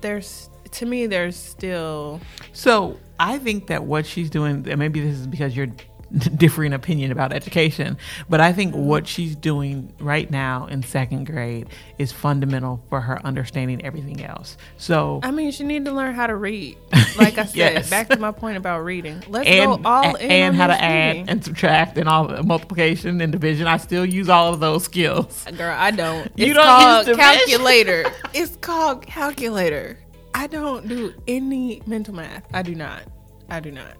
there's 0.00 0.50
to 0.72 0.84
me, 0.86 1.06
there's 1.06 1.36
still 1.36 2.20
So 2.52 2.98
I 3.20 3.38
think 3.38 3.68
that 3.68 3.84
what 3.84 4.04
she's 4.04 4.28
doing, 4.28 4.66
and 4.68 4.78
maybe 4.78 5.00
this 5.00 5.14
is 5.14 5.26
because 5.26 5.56
you're 5.56 5.68
differing 6.36 6.72
opinion 6.72 7.10
about 7.12 7.32
education, 7.32 7.96
but 8.28 8.40
I 8.40 8.52
think 8.52 8.74
what 8.74 9.06
she's 9.08 9.34
doing 9.34 9.92
right 9.98 10.30
now 10.30 10.66
in 10.66 10.82
second 10.82 11.26
grade 11.26 11.68
is 11.98 12.12
fundamental 12.12 12.82
for 12.88 13.00
her 13.00 13.20
understanding 13.26 13.84
everything 13.84 14.24
else. 14.24 14.56
So 14.76 15.20
I 15.22 15.30
mean, 15.30 15.50
she 15.50 15.64
need 15.64 15.84
to 15.86 15.92
learn 15.92 16.14
how 16.14 16.26
to 16.26 16.36
read. 16.36 16.76
Like 17.16 17.38
I 17.38 17.46
said, 17.46 17.56
Yes. 17.56 17.88
back 17.90 18.08
to 18.10 18.18
my 18.18 18.30
point 18.30 18.58
about 18.58 18.80
reading. 18.84 19.22
Let's 19.26 19.48
and 19.48 19.82
go 19.82 19.88
all 19.88 20.14
in 20.16 20.30
and 20.30 20.54
how 20.54 20.66
to 20.66 20.74
add 20.80 21.12
reading. 21.16 21.28
and 21.30 21.42
subtract 21.44 21.96
and 21.96 22.08
all 22.10 22.26
the 22.28 22.42
multiplication 22.42 23.18
and 23.22 23.32
division. 23.32 23.66
I 23.66 23.78
still 23.78 24.04
use 24.04 24.28
all 24.28 24.52
of 24.52 24.60
those 24.60 24.84
skills. 24.84 25.44
Girl, 25.56 25.74
I 25.76 25.92
don't. 25.92 26.30
You 26.36 26.52
don't 26.52 26.64
called 26.66 27.06
use 27.06 27.16
calculator. 27.16 28.04
it's 28.34 28.54
called 28.56 29.06
calculator. 29.06 29.98
I 30.34 30.46
don't 30.46 30.86
do 30.86 31.14
any 31.26 31.80
mental 31.86 32.14
math. 32.14 32.44
I 32.52 32.60
do 32.62 32.74
not. 32.74 33.02
I 33.48 33.60
do 33.60 33.70
not. 33.70 33.94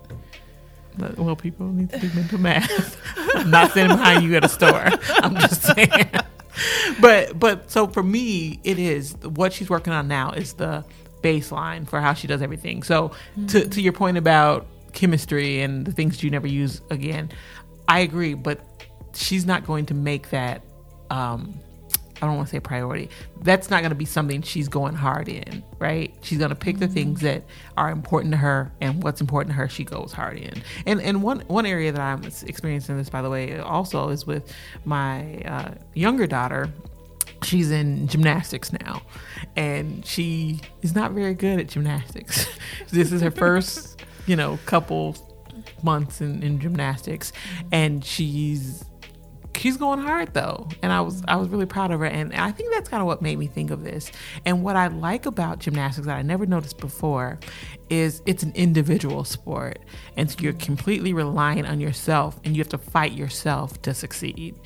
Well, 0.98 1.36
people 1.36 1.66
need 1.66 1.90
to 1.90 1.98
do 1.98 2.10
mental 2.14 2.38
math. 2.38 2.96
I'm 3.34 3.50
not 3.50 3.72
sitting 3.72 3.96
behind 3.96 4.24
you 4.24 4.34
at 4.36 4.44
a 4.44 4.48
store. 4.48 4.88
I'm 5.22 5.36
just 5.36 5.62
saying. 5.62 5.90
But 7.00 7.38
but 7.38 7.70
so 7.70 7.86
for 7.86 8.02
me, 8.02 8.60
it 8.64 8.78
is 8.78 9.14
what 9.22 9.52
she's 9.52 9.68
working 9.68 9.92
on 9.92 10.08
now 10.08 10.30
is 10.30 10.54
the 10.54 10.84
baseline 11.22 11.86
for 11.86 12.00
how 12.00 12.14
she 12.14 12.26
does 12.26 12.40
everything. 12.40 12.82
So 12.82 13.12
to 13.48 13.68
to 13.68 13.82
your 13.82 13.92
point 13.92 14.16
about 14.16 14.66
chemistry 14.94 15.60
and 15.60 15.84
the 15.84 15.92
things 15.92 16.22
you 16.22 16.30
never 16.30 16.46
use 16.46 16.80
again, 16.90 17.30
I 17.88 18.00
agree. 18.00 18.32
But 18.32 18.60
she's 19.14 19.44
not 19.44 19.66
going 19.66 19.84
to 19.86 19.94
make 19.94 20.30
that. 20.30 20.62
Um, 21.10 21.60
I 22.20 22.26
don't 22.26 22.36
want 22.36 22.48
to 22.48 22.52
say 22.52 22.60
priority. 22.60 23.10
That's 23.42 23.68
not 23.68 23.80
going 23.80 23.90
to 23.90 23.96
be 23.96 24.06
something 24.06 24.42
she's 24.42 24.68
going 24.68 24.94
hard 24.94 25.28
in, 25.28 25.62
right? 25.78 26.14
She's 26.22 26.38
going 26.38 26.50
to 26.50 26.56
pick 26.56 26.78
the 26.78 26.88
things 26.88 27.20
that 27.20 27.44
are 27.76 27.90
important 27.90 28.32
to 28.32 28.38
her, 28.38 28.72
and 28.80 29.02
what's 29.02 29.20
important 29.20 29.50
to 29.50 29.56
her, 29.56 29.68
she 29.68 29.84
goes 29.84 30.12
hard 30.12 30.38
in. 30.38 30.62
And 30.86 31.00
and 31.00 31.22
one 31.22 31.40
one 31.48 31.66
area 31.66 31.92
that 31.92 32.00
I'm 32.00 32.24
experiencing 32.24 32.96
this, 32.96 33.10
by 33.10 33.22
the 33.22 33.30
way, 33.30 33.58
also 33.58 34.08
is 34.08 34.26
with 34.26 34.52
my 34.84 35.40
uh, 35.42 35.74
younger 35.94 36.26
daughter. 36.26 36.72
She's 37.42 37.70
in 37.70 38.08
gymnastics 38.08 38.72
now, 38.72 39.02
and 39.56 40.04
she 40.04 40.60
is 40.82 40.94
not 40.94 41.12
very 41.12 41.34
good 41.34 41.60
at 41.60 41.68
gymnastics. 41.68 42.46
this 42.90 43.12
is 43.12 43.20
her 43.20 43.30
first, 43.30 44.02
you 44.26 44.36
know, 44.36 44.58
couple 44.64 45.16
months 45.82 46.22
in, 46.22 46.42
in 46.42 46.58
gymnastics, 46.58 47.32
and 47.72 48.02
she's 48.04 48.84
she's 49.58 49.76
going 49.76 50.00
hard 50.00 50.32
though. 50.34 50.68
And 50.82 50.92
i 50.92 51.00
was 51.00 51.22
i 51.28 51.36
was 51.36 51.48
really 51.48 51.66
proud 51.66 51.90
of 51.90 52.00
her. 52.00 52.06
And 52.06 52.34
i 52.34 52.50
think 52.50 52.72
that's 52.72 52.88
kind 52.88 53.00
of 53.00 53.06
what 53.06 53.22
made 53.22 53.38
me 53.38 53.46
think 53.46 53.70
of 53.70 53.84
this. 53.84 54.10
And 54.44 54.62
what 54.62 54.76
i 54.76 54.86
like 54.88 55.26
about 55.26 55.58
gymnastics 55.58 56.06
that 56.06 56.16
i 56.16 56.22
never 56.22 56.46
noticed 56.46 56.78
before 56.78 57.38
is 57.88 58.22
it's 58.26 58.42
an 58.42 58.52
individual 58.54 59.24
sport. 59.24 59.78
And 60.16 60.30
so 60.30 60.38
you're 60.40 60.52
completely 60.54 61.12
reliant 61.12 61.68
on 61.68 61.80
yourself 61.80 62.40
and 62.44 62.56
you 62.56 62.60
have 62.60 62.68
to 62.70 62.78
fight 62.78 63.12
yourself 63.12 63.80
to 63.82 63.94
succeed. 63.94 64.56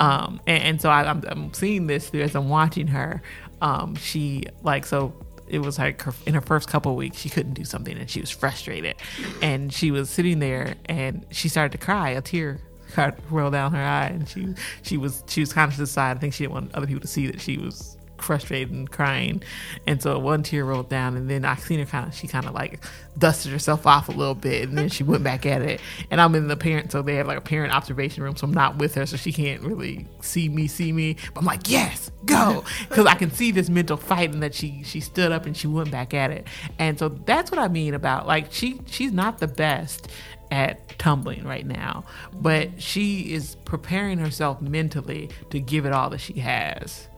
Um, 0.00 0.40
and, 0.46 0.62
and 0.62 0.80
so 0.80 0.88
I, 0.88 1.08
I'm, 1.08 1.22
I'm 1.26 1.52
seeing 1.52 1.86
this 1.86 2.08
through 2.08 2.22
as 2.22 2.34
i'm 2.34 2.48
watching 2.48 2.86
her. 2.88 3.22
Um, 3.60 3.94
she 3.96 4.44
like 4.62 4.86
so 4.86 5.14
it 5.46 5.58
was 5.58 5.78
like 5.78 6.02
her, 6.02 6.14
in 6.26 6.34
her 6.34 6.40
first 6.40 6.68
couple 6.68 6.92
of 6.92 6.96
weeks 6.96 7.18
she 7.18 7.28
couldn't 7.28 7.52
do 7.54 7.64
something 7.64 7.96
and 7.96 8.10
she 8.10 8.20
was 8.20 8.30
frustrated. 8.30 8.96
And 9.42 9.72
she 9.72 9.90
was 9.90 10.10
sitting 10.10 10.38
there 10.38 10.74
and 10.86 11.26
she 11.30 11.48
started 11.48 11.72
to 11.78 11.84
cry 11.84 12.10
a 12.10 12.22
tear 12.22 12.60
of 12.98 13.32
rolled 13.32 13.52
down 13.52 13.72
her 13.72 13.82
eye 13.82 14.06
and 14.06 14.28
she 14.28 14.54
she 14.82 14.96
was 14.96 15.22
she 15.26 15.40
was 15.40 15.52
kind 15.52 15.68
of 15.68 15.74
to 15.74 15.82
the 15.82 15.86
side. 15.86 16.16
I 16.16 16.20
think 16.20 16.34
she 16.34 16.44
didn't 16.44 16.54
want 16.54 16.74
other 16.74 16.86
people 16.86 17.02
to 17.02 17.08
see 17.08 17.26
that 17.26 17.40
she 17.40 17.58
was 17.58 17.96
frustrated 18.24 18.70
and 18.70 18.90
crying. 18.90 19.42
And 19.86 20.02
so 20.02 20.18
one 20.18 20.42
tear 20.42 20.64
rolled 20.64 20.88
down 20.88 21.16
and 21.16 21.28
then 21.28 21.44
i 21.44 21.54
seen 21.56 21.78
her 21.78 21.84
kind 21.84 22.08
of 22.08 22.14
she 22.14 22.26
kind 22.26 22.46
of 22.46 22.54
like 22.54 22.80
dusted 23.16 23.52
herself 23.52 23.86
off 23.86 24.08
a 24.08 24.12
little 24.12 24.34
bit 24.34 24.68
and 24.68 24.76
then 24.76 24.88
she 24.88 25.04
went 25.04 25.22
back 25.22 25.46
at 25.46 25.62
it. 25.62 25.80
And 26.10 26.20
i'm 26.20 26.34
in 26.34 26.48
the 26.48 26.56
parent 26.56 26.92
so 26.92 27.02
they 27.02 27.16
have 27.16 27.26
like 27.26 27.38
a 27.38 27.42
parent 27.42 27.74
observation 27.74 28.22
room 28.22 28.36
so 28.36 28.46
i'm 28.46 28.54
not 28.54 28.78
with 28.78 28.94
her 28.94 29.06
so 29.06 29.16
she 29.16 29.32
can't 29.32 29.62
really 29.62 30.06
see 30.20 30.48
me 30.48 30.66
see 30.66 30.92
me. 30.92 31.16
But 31.34 31.40
i'm 31.40 31.46
like 31.46 31.68
yes 31.70 32.10
go. 32.24 32.64
Because 32.88 33.06
i 33.06 33.14
can 33.14 33.30
see 33.30 33.50
this 33.50 33.68
mental 33.68 33.96
fight 33.96 34.32
and 34.32 34.42
that 34.42 34.54
she 34.54 34.82
she 34.84 35.00
stood 35.00 35.32
up 35.32 35.46
and 35.46 35.56
she 35.56 35.66
went 35.66 35.90
back 35.90 36.14
at 36.14 36.30
it. 36.30 36.46
And 36.78 36.98
so 36.98 37.08
that's 37.08 37.50
what 37.50 37.60
i 37.60 37.68
mean 37.68 37.94
about 37.94 38.26
like 38.26 38.52
she 38.52 38.80
she's 38.86 39.12
not 39.12 39.38
the 39.38 39.48
best 39.48 40.08
at 40.50 40.98
tumbling 40.98 41.44
right 41.44 41.66
now, 41.66 42.04
but 42.34 42.80
she 42.80 43.32
is 43.32 43.56
preparing 43.64 44.18
herself 44.18 44.60
mentally 44.60 45.30
to 45.50 45.60
give 45.60 45.86
it 45.86 45.92
all 45.92 46.10
that 46.10 46.20
she 46.20 46.34
has. 46.34 47.08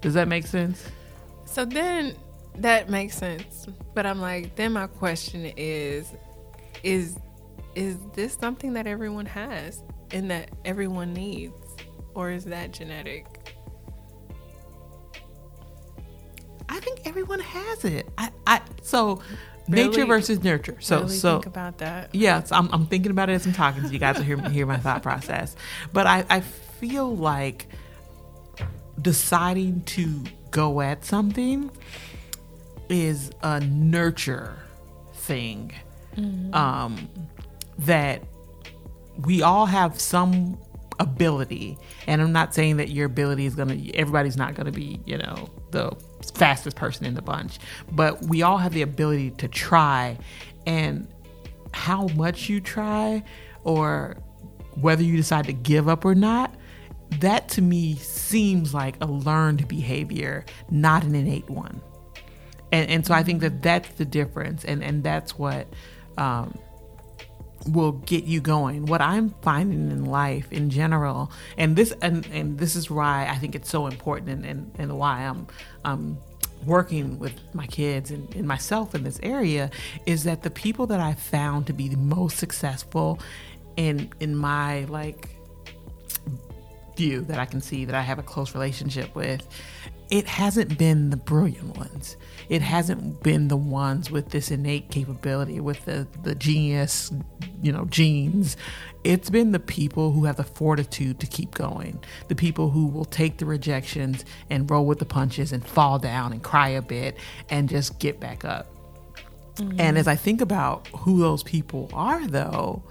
Does 0.00 0.14
that 0.14 0.28
make 0.28 0.46
sense? 0.46 0.88
So 1.44 1.64
then 1.64 2.14
that 2.56 2.88
makes 2.88 3.16
sense. 3.16 3.66
But 3.94 4.06
I'm 4.06 4.20
like, 4.20 4.56
then 4.56 4.72
my 4.72 4.86
question 4.86 5.52
is 5.56 6.12
is 6.82 7.18
is 7.74 7.98
this 8.14 8.34
something 8.34 8.72
that 8.74 8.86
everyone 8.86 9.26
has 9.26 9.82
and 10.10 10.30
that 10.30 10.50
everyone 10.64 11.12
needs 11.12 11.54
or 12.14 12.30
is 12.30 12.44
that 12.44 12.72
genetic? 12.72 13.26
I 16.68 16.80
think 16.80 17.02
everyone 17.06 17.40
has 17.40 17.84
it. 17.84 18.08
I, 18.18 18.30
I 18.46 18.60
so 18.82 19.22
nature 19.68 20.06
versus 20.06 20.42
nurture. 20.42 20.76
So 20.80 21.02
really 21.02 21.16
so 21.16 21.34
think 21.34 21.46
about 21.46 21.78
that. 21.78 22.14
Yes, 22.14 22.52
I'm, 22.52 22.68
I'm 22.72 22.86
thinking 22.86 23.10
about 23.10 23.30
it 23.30 23.34
as 23.34 23.46
I'm 23.46 23.52
talking 23.52 23.82
to 23.82 23.88
you 23.88 23.98
guys 23.98 24.16
to 24.16 24.24
hear 24.24 24.36
hear 24.48 24.66
my 24.66 24.76
thought 24.76 25.02
process. 25.02 25.56
But 25.92 26.06
I, 26.06 26.24
I 26.28 26.40
feel 26.40 27.14
like 27.14 27.66
deciding 29.00 29.82
to 29.84 30.22
go 30.50 30.80
at 30.80 31.04
something 31.04 31.70
is 32.88 33.30
a 33.42 33.60
nurture 33.60 34.58
thing. 35.14 35.72
Um, 36.54 37.10
that 37.80 38.22
we 39.18 39.42
all 39.42 39.66
have 39.66 40.00
some 40.00 40.58
ability 40.98 41.76
and 42.06 42.22
i'm 42.22 42.32
not 42.32 42.54
saying 42.54 42.78
that 42.78 42.88
your 42.88 43.04
ability 43.04 43.44
is 43.44 43.54
gonna 43.54 43.76
everybody's 43.92 44.36
not 44.36 44.54
gonna 44.54 44.72
be 44.72 44.98
you 45.04 45.18
know 45.18 45.50
the 45.72 45.94
fastest 46.30 46.76
person 46.76 47.06
in 47.06 47.14
the 47.14 47.22
bunch. 47.22 47.58
But 47.92 48.22
we 48.26 48.42
all 48.42 48.58
have 48.58 48.72
the 48.72 48.82
ability 48.82 49.30
to 49.32 49.48
try. 49.48 50.18
And 50.66 51.08
how 51.72 52.08
much 52.08 52.48
you 52.48 52.60
try 52.60 53.22
or 53.64 54.16
whether 54.80 55.02
you 55.02 55.16
decide 55.16 55.46
to 55.46 55.52
give 55.52 55.88
up 55.88 56.04
or 56.04 56.14
not 56.14 56.54
that 57.20 57.48
to 57.48 57.62
me 57.62 57.94
seems 57.96 58.74
like 58.74 58.96
a 59.00 59.06
learned 59.06 59.68
behavior 59.68 60.44
not 60.70 61.04
an 61.04 61.14
innate 61.14 61.48
one. 61.48 61.80
And 62.72 62.90
and 62.90 63.06
so 63.06 63.14
I 63.14 63.22
think 63.22 63.40
that 63.42 63.62
that's 63.62 63.88
the 63.90 64.04
difference, 64.04 64.64
and 64.64 64.82
and 64.82 65.04
that's 65.04 65.38
what 65.38 65.68
um, 66.18 66.58
will 67.66 67.92
get 67.92 68.24
you 68.24 68.40
going. 68.40 68.86
What 68.86 69.00
I'm 69.00 69.30
finding 69.42 69.90
in 69.90 70.04
life 70.04 70.52
in 70.52 70.70
general, 70.70 71.30
and 71.56 71.76
this 71.76 71.92
and 72.02 72.26
and 72.32 72.58
this 72.58 72.76
is 72.76 72.90
why 72.90 73.26
I 73.28 73.36
think 73.36 73.54
it's 73.54 73.68
so 73.68 73.86
important, 73.86 74.30
and 74.30 74.44
and, 74.44 74.72
and 74.78 74.98
why 74.98 75.22
I'm 75.22 75.46
um 75.84 76.18
working 76.64 77.18
with 77.18 77.34
my 77.54 77.66
kids 77.66 78.10
and, 78.10 78.34
and 78.34 78.48
myself 78.48 78.94
in 78.94 79.04
this 79.04 79.20
area 79.22 79.70
is 80.06 80.24
that 80.24 80.42
the 80.42 80.50
people 80.50 80.86
that 80.88 81.00
I 81.00 81.14
found 81.14 81.66
to 81.68 81.72
be 81.72 81.88
the 81.88 81.96
most 81.96 82.38
successful 82.38 83.20
in 83.76 84.10
in 84.20 84.34
my 84.34 84.84
like 84.84 85.36
view 86.96 87.20
that 87.22 87.38
I 87.38 87.44
can 87.44 87.60
see 87.60 87.84
that 87.84 87.94
I 87.94 88.00
have 88.00 88.18
a 88.18 88.22
close 88.22 88.54
relationship 88.54 89.14
with, 89.14 89.46
it 90.10 90.26
hasn't 90.26 90.78
been 90.78 91.10
the 91.10 91.16
brilliant 91.16 91.76
ones. 91.76 92.16
It 92.48 92.62
hasn't 92.62 93.22
been 93.22 93.48
the 93.48 93.56
ones 93.56 94.10
with 94.10 94.30
this 94.30 94.50
innate 94.50 94.90
capability, 94.90 95.58
with 95.58 95.84
the, 95.84 96.06
the 96.22 96.34
genius, 96.34 97.12
you 97.60 97.72
know, 97.72 97.86
genes. 97.86 98.56
It's 99.02 99.30
been 99.30 99.50
the 99.50 99.58
people 99.58 100.12
who 100.12 100.24
have 100.24 100.36
the 100.36 100.44
fortitude 100.44 101.18
to 101.20 101.26
keep 101.26 101.54
going, 101.54 101.98
the 102.28 102.36
people 102.36 102.70
who 102.70 102.86
will 102.86 103.04
take 103.04 103.38
the 103.38 103.46
rejections 103.46 104.24
and 104.48 104.70
roll 104.70 104.86
with 104.86 105.00
the 105.00 105.06
punches 105.06 105.52
and 105.52 105.66
fall 105.66 105.98
down 105.98 106.32
and 106.32 106.42
cry 106.42 106.68
a 106.68 106.82
bit 106.82 107.16
and 107.50 107.68
just 107.68 107.98
get 107.98 108.20
back 108.20 108.44
up. 108.44 108.68
Mm-hmm. 109.56 109.80
And 109.80 109.98
as 109.98 110.06
I 110.06 110.14
think 110.14 110.40
about 110.40 110.86
who 110.88 111.20
those 111.20 111.42
people 111.42 111.90
are, 111.92 112.24
though, 112.28 112.82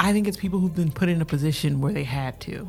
I 0.00 0.12
think 0.12 0.26
it's 0.26 0.36
people 0.36 0.58
who've 0.58 0.74
been 0.74 0.92
put 0.92 1.08
in 1.08 1.20
a 1.20 1.24
position 1.24 1.80
where 1.80 1.92
they 1.92 2.04
had 2.04 2.40
to, 2.42 2.66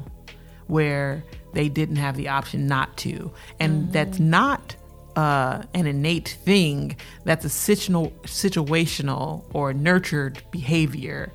where 0.67 1.23
they 1.57 1.69
didn't 1.69 1.95
have 1.95 2.15
the 2.15 2.27
option 2.27 2.67
not 2.67 2.95
to. 2.97 3.31
And 3.59 3.91
that's 3.91 4.19
not 4.19 4.75
uh, 5.15 5.63
an 5.73 5.87
innate 5.87 6.37
thing, 6.43 6.95
that's 7.23 7.43
a 7.43 7.47
situational, 7.47 8.11
situational 8.21 9.43
or 9.55 9.73
nurtured 9.73 10.39
behavior 10.51 11.33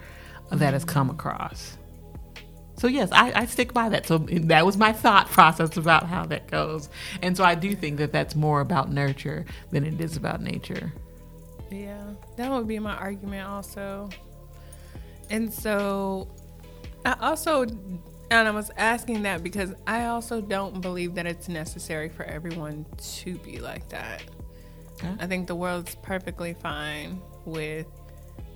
that 0.53 0.75
has 0.75 0.85
come 0.85 1.11
across. 1.11 1.77
So, 2.77 2.87
yes, 2.87 3.09
I, 3.11 3.33
I 3.41 3.47
stick 3.47 3.75
by 3.75 3.89
that. 3.89 4.07
So, 4.07 4.19
that 4.19 4.65
was 4.65 4.77
my 4.77 4.93
thought 4.93 5.27
process 5.27 5.77
about 5.77 6.07
how 6.07 6.25
that 6.27 6.49
goes. 6.49 6.89
And 7.21 7.37
so, 7.37 7.43
I 7.43 7.57
do 7.57 7.75
think 7.75 7.99
that 7.99 8.13
that's 8.13 8.37
more 8.37 8.61
about 8.61 8.93
nurture 8.93 9.45
than 9.73 9.85
it 9.85 10.01
is 10.01 10.17
about 10.17 10.41
nature. 10.41 10.93
Yeah, 11.69 12.05
that 12.37 12.49
would 12.49 12.69
be 12.69 12.79
my 12.79 12.95
argument 12.95 13.49
also. 13.49 14.09
And 15.31 15.53
so 15.53 16.29
I 17.05 17.17
also 17.21 17.67
and 18.39 18.49
I 18.49 18.51
was 18.51 18.71
asking 18.77 19.23
that 19.23 19.43
because 19.43 19.75
I 19.87 20.07
also 20.07 20.41
don't 20.41 20.81
believe 20.81 21.15
that 21.17 21.27
it's 21.27 21.49
necessary 21.49 22.09
for 22.09 22.25
everyone 22.25 22.87
to 23.23 23.35
be 23.39 23.59
like 23.61 23.89
that. 23.91 24.23
I 25.19 25.27
think 25.27 25.49
the 25.49 25.55
world's 25.57 25.97
perfectly 25.97 26.55
fine 26.55 27.21
with 27.45 27.87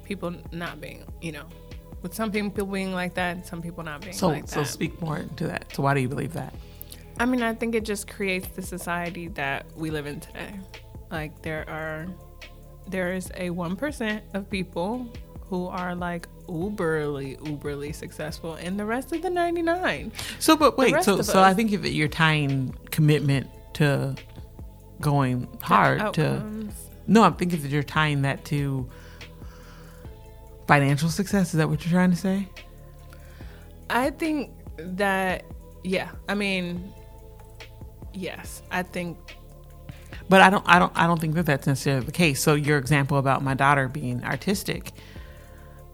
people 0.05 0.33
not 0.53 0.81
being, 0.81 1.03
you 1.21 1.33
know, 1.33 1.45
with 2.03 2.15
some 2.15 2.31
people 2.31 2.67
being 2.67 2.93
like 2.93 3.15
that 3.15 3.37
and 3.37 3.45
some 3.45 3.61
people 3.61 3.83
not 3.83 4.01
being 4.01 4.13
So, 4.13 4.29
like 4.29 4.47
so 4.49 4.61
that. 4.61 4.67
speak 4.67 5.01
more 5.03 5.25
to 5.37 5.47
that. 5.49 5.75
So, 5.75 5.83
why 5.83 5.95
do 5.95 6.01
you 6.01 6.09
believe 6.09 6.33
that? 6.35 6.55
I 7.19 7.27
mean, 7.27 7.43
I 7.43 7.53
think 7.55 7.75
it 7.75 7.85
just 7.85 8.07
creates 8.07 8.47
the 8.49 8.63
society 8.63 9.27
that 9.29 9.67
we 9.77 9.91
live 9.91 10.07
in 10.07 10.21
today. 10.21 10.53
Like 11.11 11.43
there 11.43 11.69
are 11.69 12.07
there 12.89 13.13
is 13.13 13.31
a 13.35 13.51
1% 13.51 14.21
of 14.35 14.49
people 14.49 15.09
who 15.49 15.67
are 15.67 15.95
like 15.97 16.29
uberly 16.49 17.39
uberly 17.41 17.95
successful 17.95 18.55
and 18.55 18.79
the 18.79 18.85
rest 18.85 19.13
of 19.13 19.23
the 19.23 19.31
99. 19.31 20.13
So, 20.39 20.57
but 20.57 20.79
wait, 20.79 21.03
so 21.03 21.23
so 21.23 21.43
I 21.43 21.55
think 21.55 21.73
if 21.73 21.85
you're 21.85 22.09
tying 22.09 22.75
commitment 22.91 23.49
to 23.75 24.15
going 25.01 25.49
hard 25.61 26.15
to 26.15 26.43
no, 27.09 27.23
I'm 27.23 27.35
thinking 27.35 27.63
that 27.63 27.71
you're 27.71 27.83
tying 27.83 28.23
that 28.23 28.45
to 28.47 28.89
financial 30.67 31.09
success. 31.09 31.55
Is 31.55 31.59
that 31.59 31.69
what 31.69 31.85
you're 31.85 31.93
trying 31.93 32.11
to 32.11 32.17
say? 32.17 32.49
I 33.91 34.11
think 34.11 34.51
that 34.77 35.45
yeah, 35.85 36.11
I 36.29 36.35
mean, 36.35 36.93
yes, 38.13 38.63
I 38.73 38.83
think 38.83 39.19
But 40.29 40.41
I 40.41 40.51
don't 40.51 40.65
I 40.67 40.79
don't 40.79 40.93
I 40.97 41.07
don't 41.07 41.21
think 41.21 41.35
that 41.37 41.47
that's 41.47 41.67
necessarily 41.67 42.05
the 42.05 42.13
case. 42.13 42.43
So 42.43 42.55
your 42.55 42.79
example 42.79 43.19
about 43.19 43.43
my 43.43 43.55
daughter 43.55 43.89
being 43.89 44.25
artistic, 44.25 44.93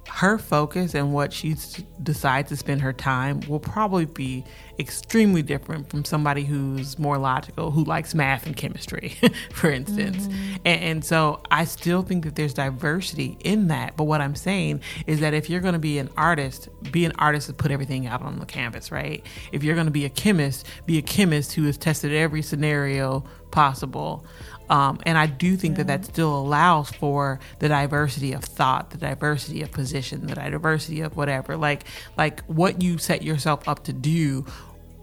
her 0.08 0.36
focus 0.36 0.94
and 0.94 1.14
what 1.14 1.32
she 1.32 1.56
decides 2.02 2.48
to 2.48 2.56
spend 2.56 2.80
her 2.80 2.92
time 2.92 3.40
will 3.48 3.60
probably 3.60 4.04
be 4.04 4.44
extremely 4.78 5.42
different 5.42 5.88
from 5.88 6.04
somebody 6.04 6.44
who's 6.44 6.98
more 6.98 7.18
logical, 7.18 7.70
who 7.70 7.84
likes 7.84 8.14
math 8.14 8.46
and 8.46 8.56
chemistry, 8.56 9.16
for 9.52 9.70
instance. 9.70 10.26
Mm-hmm. 10.26 10.54
And, 10.64 10.82
and 10.82 11.04
so 11.04 11.40
I 11.50 11.64
still 11.64 12.02
think 12.02 12.24
that 12.24 12.34
there's 12.34 12.54
diversity 12.54 13.36
in 13.40 13.68
that. 13.68 13.96
But 13.96 14.04
what 14.04 14.20
I'm 14.20 14.34
saying 14.34 14.80
is 15.06 15.20
that 15.20 15.34
if 15.34 15.48
you're 15.48 15.60
going 15.60 15.74
to 15.74 15.78
be 15.78 15.98
an 15.98 16.10
artist, 16.16 16.68
be 16.90 17.04
an 17.04 17.12
artist 17.18 17.46
to 17.46 17.52
put 17.52 17.70
everything 17.70 18.06
out 18.06 18.22
on 18.22 18.38
the 18.38 18.46
canvas, 18.46 18.90
right? 18.90 19.24
If 19.52 19.62
you're 19.62 19.74
going 19.74 19.86
to 19.86 19.92
be 19.92 20.04
a 20.04 20.10
chemist, 20.10 20.66
be 20.84 20.98
a 20.98 21.02
chemist 21.02 21.52
who 21.52 21.64
has 21.64 21.78
tested 21.78 22.12
every 22.12 22.42
scenario 22.42 23.24
possible. 23.52 24.26
Um, 24.72 25.00
and 25.04 25.18
I 25.18 25.26
do 25.26 25.58
think 25.58 25.76
that 25.76 25.86
that 25.88 26.06
still 26.06 26.34
allows 26.34 26.90
for 26.90 27.40
the 27.58 27.68
diversity 27.68 28.32
of 28.32 28.42
thought, 28.42 28.88
the 28.88 28.96
diversity 28.96 29.60
of 29.60 29.70
position, 29.70 30.26
the 30.26 30.34
diversity 30.34 31.02
of 31.02 31.14
whatever. 31.14 31.58
Like, 31.58 31.84
like 32.16 32.40
what 32.44 32.80
you 32.80 32.96
set 32.96 33.22
yourself 33.22 33.68
up 33.68 33.84
to 33.84 33.92
do 33.92 34.46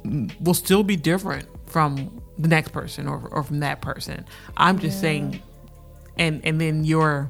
mm, 0.03 0.41
will 0.41 0.55
still 0.55 0.81
be 0.81 0.95
different 0.95 1.47
from 1.67 2.19
the 2.39 2.47
next 2.47 2.69
person 2.69 3.07
or, 3.07 3.19
or 3.29 3.43
from 3.43 3.59
that 3.59 3.79
person. 3.79 4.25
I'm 4.57 4.79
just 4.79 4.99
saying, 4.99 5.39
and 6.17 6.43
and 6.43 6.59
then 6.59 6.83
your 6.83 7.29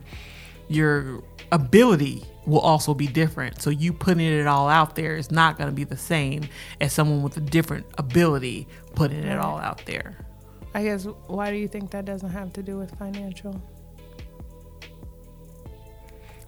your 0.70 1.22
ability 1.52 2.24
will 2.46 2.62
also 2.62 2.94
be 2.94 3.08
different. 3.08 3.62
So 3.62 3.70
you 3.70 3.92
putting 3.92 4.26
it 4.26 4.48
all 4.48 4.70
out 4.70 4.96
there 4.96 5.18
is 5.18 5.30
not 5.30 5.58
going 5.58 5.70
to 5.70 5.76
be 5.76 5.84
the 5.84 5.98
same 5.98 6.48
as 6.80 6.94
someone 6.94 7.22
with 7.22 7.36
a 7.36 7.42
different 7.42 7.86
ability 7.98 8.66
putting 8.96 9.26
it 9.26 9.38
all 9.38 9.58
out 9.58 9.86
there. 9.86 10.16
I 10.74 10.84
guess 10.84 11.06
why 11.28 11.52
do 11.52 11.58
you 11.58 11.68
think 11.68 11.92
that 11.92 12.06
doesn't 12.06 12.30
have 12.30 12.54
to 12.54 12.64
do 12.64 12.78
with 12.78 12.98
financial? 12.98 13.62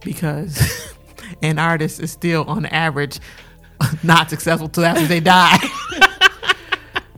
because 0.04 0.94
an 1.42 1.60
artist 1.60 2.00
is 2.00 2.12
still 2.12 2.44
on 2.46 2.66
average 2.68 3.20
not 4.04 4.30
successful 4.30 4.70
till 4.70 4.86
after 4.86 5.08
they 5.08 5.20
die. 5.20 5.58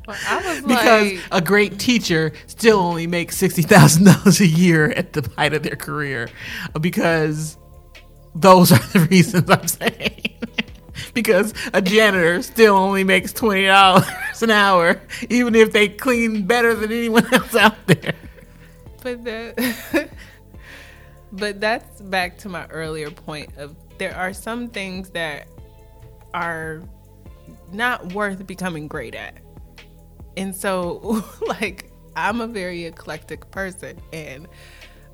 I 0.05 0.41
was 0.45 0.61
because 0.61 1.13
like, 1.13 1.21
a 1.31 1.41
great 1.41 1.79
teacher 1.79 2.33
still 2.47 2.79
only 2.79 3.07
makes 3.07 3.41
$60,000 3.41 4.39
a 4.41 4.45
year 4.45 4.91
at 4.91 5.13
the 5.13 5.27
height 5.37 5.53
of 5.53 5.63
their 5.63 5.77
career. 5.77 6.29
Because 6.79 7.57
those 8.35 8.71
are 8.71 8.79
the 8.91 9.07
reasons 9.09 9.49
I'm 9.49 9.67
saying 9.67 10.35
because 11.13 11.53
a 11.73 11.81
janitor 11.81 12.41
still 12.41 12.75
only 12.75 13.03
makes 13.03 13.33
$20 13.33 14.41
an 14.41 14.51
hour 14.51 15.01
even 15.29 15.55
if 15.55 15.71
they 15.71 15.87
clean 15.87 16.45
better 16.45 16.73
than 16.73 16.91
anyone 16.91 17.25
else 17.33 17.55
out 17.55 17.87
there 17.87 18.13
but 19.03 19.23
that, 19.25 20.09
but 21.33 21.59
that's 21.59 22.01
back 22.01 22.37
to 22.39 22.49
my 22.49 22.65
earlier 22.67 23.11
point 23.11 23.55
of 23.57 23.75
there 23.97 24.15
are 24.15 24.33
some 24.33 24.69
things 24.69 25.09
that 25.11 25.47
are 26.33 26.81
not 27.71 28.13
worth 28.13 28.45
becoming 28.47 28.87
great 28.87 29.13
at. 29.13 29.37
And 30.37 30.55
so, 30.55 31.23
like, 31.47 31.91
I'm 32.15 32.41
a 32.41 32.47
very 32.47 32.85
eclectic 32.85 33.49
person 33.51 33.99
and 34.11 34.47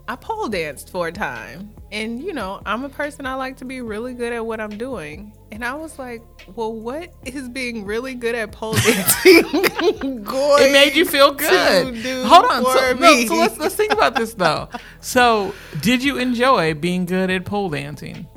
I 0.08 0.16
pole 0.16 0.48
danced 0.48 0.90
for 0.90 1.08
a 1.08 1.12
time. 1.12 1.74
And, 1.92 2.22
you 2.22 2.34
know, 2.34 2.62
I'm 2.66 2.84
a 2.84 2.90
person 2.90 3.26
I 3.26 3.34
like 3.34 3.58
to 3.58 3.66
be 3.66 3.82
really 3.82 4.14
good 4.14 4.32
at 4.32 4.46
what 4.46 4.60
I'm 4.60 4.78
doing. 4.78 5.34
And 5.52 5.66
I 5.66 5.74
was 5.74 5.98
like, 5.98 6.22
well, 6.56 6.72
what 6.72 7.12
is 7.26 7.50
being 7.50 7.84
really 7.84 8.14
good 8.14 8.36
at 8.36 8.52
pole 8.52 8.74
dancing 8.74 9.42
going 10.24 10.64
it 10.64 10.72
made 10.72 10.96
you 10.96 11.06
feel 11.06 11.34
good. 11.34 12.06
Hold 12.28 12.46
on. 12.46 12.64
So, 12.64 12.94
no, 12.94 13.26
so 13.26 13.36
let's 13.36 13.58
let's 13.58 13.76
think 13.76 13.92
about 13.92 14.16
this 14.16 14.36
though. 14.36 14.70
So, 15.02 15.56
did 15.82 16.04
you 16.04 16.18
enjoy 16.20 16.76
being 16.76 17.06
good 17.06 17.32
at 17.32 17.46
pole 17.46 17.70
dancing? 17.70 18.28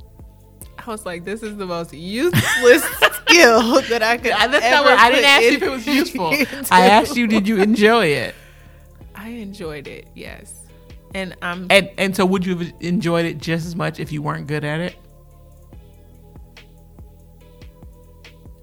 I 0.79 0.91
was 0.91 1.07
like, 1.07 1.25
this 1.25 1.43
is 1.43 1.57
the 1.59 1.67
most 1.67 1.93
useless 1.93 2.83
skill 3.13 3.83
that 3.83 4.03
I 4.03 4.17
could 4.17 4.33
I, 4.33 4.47
that's 4.49 4.65
ever 4.65 4.75
not 4.77 4.85
what, 4.85 4.99
I 4.99 5.11
didn't 5.11 5.25
ask 5.27 5.43
you 5.43 5.53
if 5.53 5.63
it 5.63 5.71
was 5.71 5.87
useful. 5.87 6.35
I 6.71 6.87
asked 6.87 7.17
you, 7.17 7.27
did 7.27 7.47
you 7.47 7.61
enjoy 7.61 8.07
it? 8.07 8.35
I 9.15 9.29
enjoyed 9.29 9.87
it, 9.87 10.09
yes. 10.15 10.62
And 11.15 11.37
I'm 11.43 11.67
And 11.71 11.91
and 11.99 12.17
so, 12.17 12.25
would 12.25 12.47
you 12.47 12.57
have 12.57 12.73
enjoyed 12.81 13.27
it 13.27 13.39
just 13.39 13.67
as 13.67 13.77
much 13.77 14.01
if 14.01 14.13
you 14.13 14.23
weren't 14.23 14.47
good 14.47 14.65
at 14.65 14.81
it? 14.81 14.97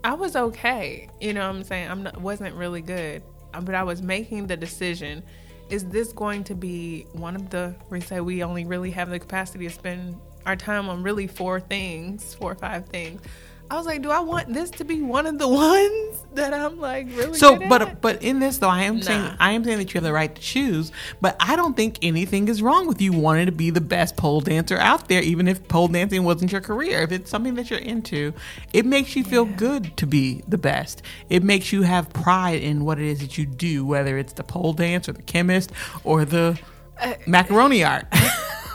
I 0.04 0.14
was 0.14 0.36
okay. 0.36 1.10
You 1.20 1.34
know 1.34 1.42
what 1.42 1.56
I'm 1.56 1.64
saying? 1.64 1.90
I'm 1.90 2.04
not 2.04 2.20
wasn't 2.20 2.56
really 2.56 2.82
good. 2.82 3.22
Um, 3.54 3.66
But 3.66 3.76
I 3.76 3.84
was 3.84 4.02
making 4.02 4.48
the 4.48 4.58
decision, 4.58 5.24
is 5.70 5.86
this 5.86 6.14
going 6.14 6.44
to 6.46 6.56
be 6.56 7.06
one 7.14 7.36
of 7.36 7.50
the 7.50 7.76
we 7.90 8.02
say 8.02 8.22
we 8.22 8.44
only 8.44 8.66
really 8.66 8.92
have 8.92 9.10
the 9.10 9.20
capacity 9.20 9.68
to 9.68 9.74
spend 9.74 10.20
our 10.46 10.56
time 10.56 10.90
on 10.90 11.04
really 11.04 11.28
four 11.28 11.60
things, 11.60 12.34
four 12.34 12.54
or 12.54 12.56
five 12.56 12.88
things. 12.88 13.22
I 13.72 13.76
was 13.78 13.86
like, 13.86 14.02
do 14.02 14.10
I 14.10 14.20
want 14.20 14.52
this 14.52 14.72
to 14.72 14.84
be 14.84 15.02
one 15.02 15.28
of 15.28 15.38
the 15.38 15.48
ones 15.48 16.26
that 16.34 16.54
I'm 16.54 16.80
like 16.80 17.08
really 17.16 17.38
So, 17.38 17.58
good 17.58 17.70
but 17.70 17.82
at? 17.84 18.02
but 18.02 18.24
in 18.24 18.40
this 18.40 18.58
though, 18.58 18.70
I 18.70 18.84
am 18.84 19.02
saying 19.02 19.32
I 19.40 19.52
am 19.52 19.64
saying 19.64 19.78
that 19.78 19.94
you 19.94 19.98
have 20.00 20.04
the 20.04 20.14
right 20.14 20.34
to 20.34 20.42
choose. 20.42 20.92
But 21.22 21.36
I 21.40 21.56
don't 21.56 21.76
think 21.76 22.00
anything 22.02 22.48
is 22.48 22.62
wrong 22.62 22.88
with 22.88 23.02
you 23.02 23.14
wanting 23.14 23.46
to 23.46 23.52
be 23.52 23.70
the 23.70 23.82
best 23.82 24.16
pole 24.18 24.42
dancer 24.42 24.78
out 24.78 25.08
there, 25.08 25.22
even 25.22 25.48
if 25.48 25.68
pole 25.68 25.88
dancing 25.88 26.24
wasn't 26.24 26.52
your 26.52 26.62
career. 26.62 27.02
If 27.02 27.12
it's 27.12 27.30
something 27.30 27.56
that 27.56 27.70
you're 27.70 27.80
into, 27.80 28.34
it 28.74 28.86
makes 28.86 29.16
you 29.16 29.24
feel 29.24 29.46
good 29.46 29.96
to 29.98 30.08
be 30.08 30.44
the 30.48 30.58
best. 30.58 31.02
It 31.30 31.44
makes 31.44 31.72
you 31.72 31.84
have 31.84 32.10
pride 32.12 32.62
in 32.62 32.86
what 32.86 33.00
it 33.00 33.06
is 33.06 33.20
that 33.20 33.38
you 33.38 33.46
do, 33.46 33.86
whether 33.86 34.18
it's 34.18 34.34
the 34.34 34.44
pole 34.44 34.74
dance 34.74 35.08
or 35.08 35.14
the 35.14 35.22
chemist 35.22 35.72
or 36.04 36.26
the 36.26 36.60
uh, 37.00 37.14
macaroni 37.28 37.84
art. 37.84 38.06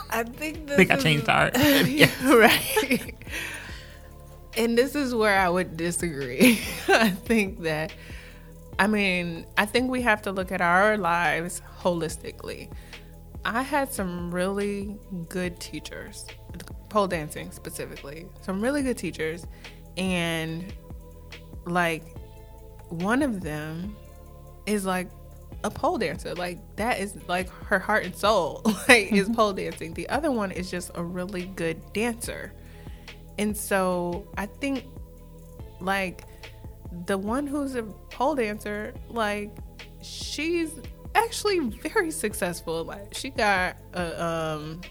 I 0.09 0.23
think 0.23 0.67
this 0.67 0.75
think 0.77 0.91
I 0.91 0.95
changed 0.97 1.25
the 1.25 1.33
art. 1.33 1.57
Yeah, 1.87 2.09
right. 2.33 3.13
And 4.57 4.77
this 4.77 4.95
is 4.95 5.13
where 5.13 5.39
I 5.39 5.49
would 5.49 5.77
disagree. 5.77 6.59
I 6.87 7.09
think 7.09 7.61
that, 7.61 7.93
I 8.79 8.87
mean, 8.87 9.45
I 9.57 9.65
think 9.65 9.89
we 9.89 10.01
have 10.01 10.21
to 10.23 10.31
look 10.31 10.51
at 10.51 10.61
our 10.61 10.97
lives 10.97 11.61
holistically. 11.79 12.71
I 13.43 13.61
had 13.61 13.93
some 13.93 14.33
really 14.33 14.97
good 15.29 15.59
teachers, 15.59 16.25
pole 16.89 17.07
dancing 17.07 17.51
specifically, 17.51 18.25
some 18.41 18.61
really 18.61 18.81
good 18.81 18.97
teachers. 18.97 19.45
And 19.97 20.73
like, 21.65 22.03
one 22.89 23.21
of 23.21 23.41
them 23.41 23.95
is 24.65 24.85
like 24.85 25.09
a 25.63 25.69
pole 25.69 25.97
dancer. 25.97 26.33
Like 26.35 26.59
that 26.77 26.99
is 26.99 27.15
like 27.27 27.49
her 27.65 27.79
heart 27.79 28.05
and 28.05 28.15
soul. 28.15 28.61
Like 28.87 29.11
is 29.11 29.25
mm-hmm. 29.25 29.33
pole 29.33 29.53
dancing. 29.53 29.93
The 29.93 30.07
other 30.09 30.31
one 30.31 30.51
is 30.51 30.69
just 30.69 30.91
a 30.93 31.03
really 31.03 31.45
good 31.45 31.81
dancer. 31.93 32.53
And 33.37 33.55
so 33.55 34.27
I 34.37 34.45
think 34.45 34.85
like 35.79 36.23
the 37.05 37.17
one 37.17 37.47
who's 37.47 37.75
a 37.75 37.83
pole 37.83 38.35
dancer, 38.35 38.93
like 39.09 39.51
she's 40.01 40.79
actually 41.13 41.59
very 41.59 42.11
successful. 42.11 42.83
Like 42.83 43.13
she 43.13 43.29
got 43.29 43.77
a 43.93 44.23
um 44.23 44.81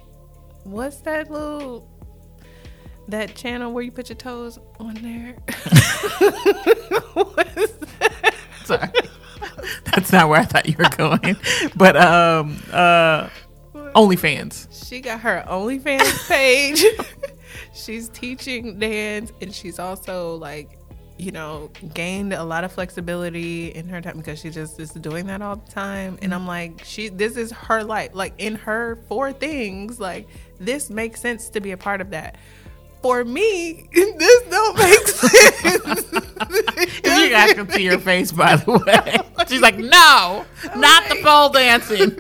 what's 0.65 0.99
that 1.03 1.31
little 1.31 1.91
that 3.09 3.35
channel 3.35 3.73
where 3.73 3.83
you 3.83 3.93
put 3.93 4.09
your 4.09 4.17
toes 4.17 4.59
on 4.81 4.95
there? 4.95 5.33
what 7.15 7.49
is 7.57 7.73
that? 7.99 8.35
Sorry. 8.65 8.89
That's 9.85 10.11
not 10.13 10.29
where 10.29 10.41
I 10.41 10.45
thought 10.45 10.67
you 10.67 10.77
were 10.79 10.89
going. 10.97 11.37
But 11.77 11.97
um 11.97 12.63
uh 12.73 13.29
OnlyFans. 13.95 14.89
She 14.89 15.01
got 15.01 15.21
her 15.21 15.45
OnlyFans 15.49 16.29
page. 16.29 16.85
she's 17.75 18.09
teaching 18.11 18.79
dance 18.79 19.33
and 19.41 19.53
she's 19.55 19.79
also 19.79 20.37
like, 20.37 20.79
you 21.19 21.31
know, 21.31 21.71
gained 21.93 22.33
a 22.33 22.43
lot 22.43 22.65
of 22.65 22.73
flexibility 22.73 23.69
in 23.69 23.89
her 23.89 24.01
time 24.01 24.17
because 24.17 24.41
she 24.41 24.51
just 24.51 24.81
is 24.81 24.91
doing 24.91 25.27
that 25.27 25.43
all 25.43 25.57
the 25.57 25.71
time. 25.71 26.19
And 26.23 26.35
I'm 26.35 26.47
like, 26.47 26.83
she 26.85 27.09
this 27.09 27.37
is 27.37 27.53
her 27.53 27.85
life. 27.85 28.11
Like 28.15 28.35
in 28.39 28.55
her 28.57 28.99
four 29.09 29.33
things, 29.33 30.01
like 30.01 30.27
this 30.59 30.91
makes 30.91 31.21
sense 31.21 31.51
to 31.51 31.61
be 31.61 31.73
a 31.73 31.77
part 31.77 32.01
of 32.01 32.11
that. 32.11 32.37
For 33.03 33.23
me, 33.23 33.89
this 33.93 34.43
don't 34.49 34.79
make 34.79 35.07
sense. 35.09 36.13
You 37.05 37.31
guys 37.31 37.53
can 37.53 37.69
see 37.71 37.87
her 37.87 37.99
face, 37.99 38.33
by 38.33 38.57
the 38.57 38.73
way. 38.79 39.47
She's 39.49 39.61
like, 39.61 39.77
no, 39.77 40.47
not 40.75 41.09
the 41.09 41.21
pole 41.23 41.51
dancing. 41.51 42.19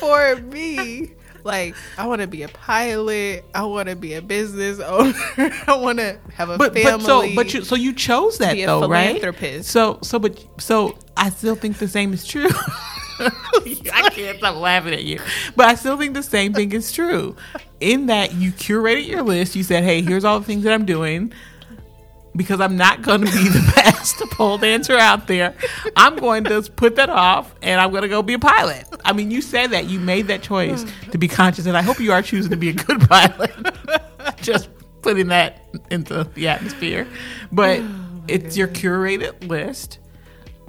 for 0.00 0.36
me. 0.36 1.12
Like, 1.46 1.74
I 1.96 2.06
want 2.06 2.20
to 2.20 2.26
be 2.26 2.42
a 2.42 2.48
pilot. 2.48 3.44
I 3.54 3.64
want 3.64 3.88
to 3.88 3.96
be 3.96 4.14
a 4.14 4.20
business 4.22 4.80
owner. 4.80 5.14
I 5.66 5.76
want 5.80 5.98
to 5.98 6.18
have 6.34 6.50
a 6.50 6.58
But 6.58 6.74
family. 6.74 6.92
but 6.98 7.00
so 7.02 7.34
but 7.34 7.54
you 7.54 7.64
so 7.64 7.74
you 7.76 7.92
chose 7.94 8.38
that 8.38 8.56
though, 8.56 8.86
right? 8.88 9.06
philanthropist. 9.16 9.70
So 9.70 9.98
so 10.02 10.18
but 10.18 10.44
so 10.58 10.98
I 11.16 11.30
still 11.30 11.54
think 11.54 11.78
the 11.78 11.88
same 11.88 12.12
is 12.12 12.26
true. 12.26 12.48
I 13.18 14.10
can't 14.12 14.36
stop 14.38 14.56
laughing 14.56 14.92
at 14.92 15.04
you, 15.04 15.20
but 15.54 15.66
I 15.68 15.74
still 15.74 15.96
think 15.96 16.12
the 16.14 16.22
same 16.22 16.52
thing 16.52 16.72
is 16.72 16.92
true. 16.92 17.34
In 17.80 18.06
that 18.06 18.34
you 18.34 18.52
curated 18.52 19.06
your 19.06 19.22
list, 19.22 19.56
you 19.56 19.62
said, 19.62 19.84
"Hey, 19.84 20.02
here's 20.02 20.24
all 20.24 20.38
the 20.40 20.44
things 20.46 20.64
that 20.64 20.72
I'm 20.74 20.84
doing." 20.84 21.32
because 22.34 22.60
I'm 22.60 22.76
not 22.76 23.00
going 23.00 23.22
to 23.22 23.32
be 23.32 23.48
the 23.48 23.72
best 23.74 24.18
pole 24.32 24.58
dancer 24.58 24.96
out 24.98 25.26
there. 25.26 25.54
I'm 25.96 26.16
going 26.16 26.44
to 26.44 26.60
put 26.76 26.96
that 26.96 27.08
off 27.08 27.54
and 27.62 27.80
I'm 27.80 27.90
going 27.90 28.02
to 28.02 28.08
go 28.08 28.20
be 28.20 28.34
a 28.34 28.38
pilot. 28.38 28.84
I 29.06 29.12
mean, 29.12 29.30
you 29.30 29.40
said 29.40 29.70
that. 29.70 29.86
You 29.86 30.00
made 30.00 30.26
that 30.26 30.42
choice 30.42 30.82
hmm. 30.82 31.10
to 31.12 31.18
be 31.18 31.28
conscious, 31.28 31.66
and 31.66 31.76
I 31.76 31.82
hope 31.82 32.00
you 32.00 32.12
are 32.12 32.22
choosing 32.22 32.50
to 32.50 32.56
be 32.56 32.70
a 32.70 32.72
good 32.72 33.00
pilot. 33.08 33.52
Just 34.42 34.68
putting 35.02 35.28
that 35.28 35.62
into 35.90 36.24
the 36.24 36.48
atmosphere. 36.48 37.06
But 37.52 37.80
oh, 37.82 38.22
it's 38.28 38.56
your 38.56 38.68
curated 38.68 39.48
list. 39.48 40.00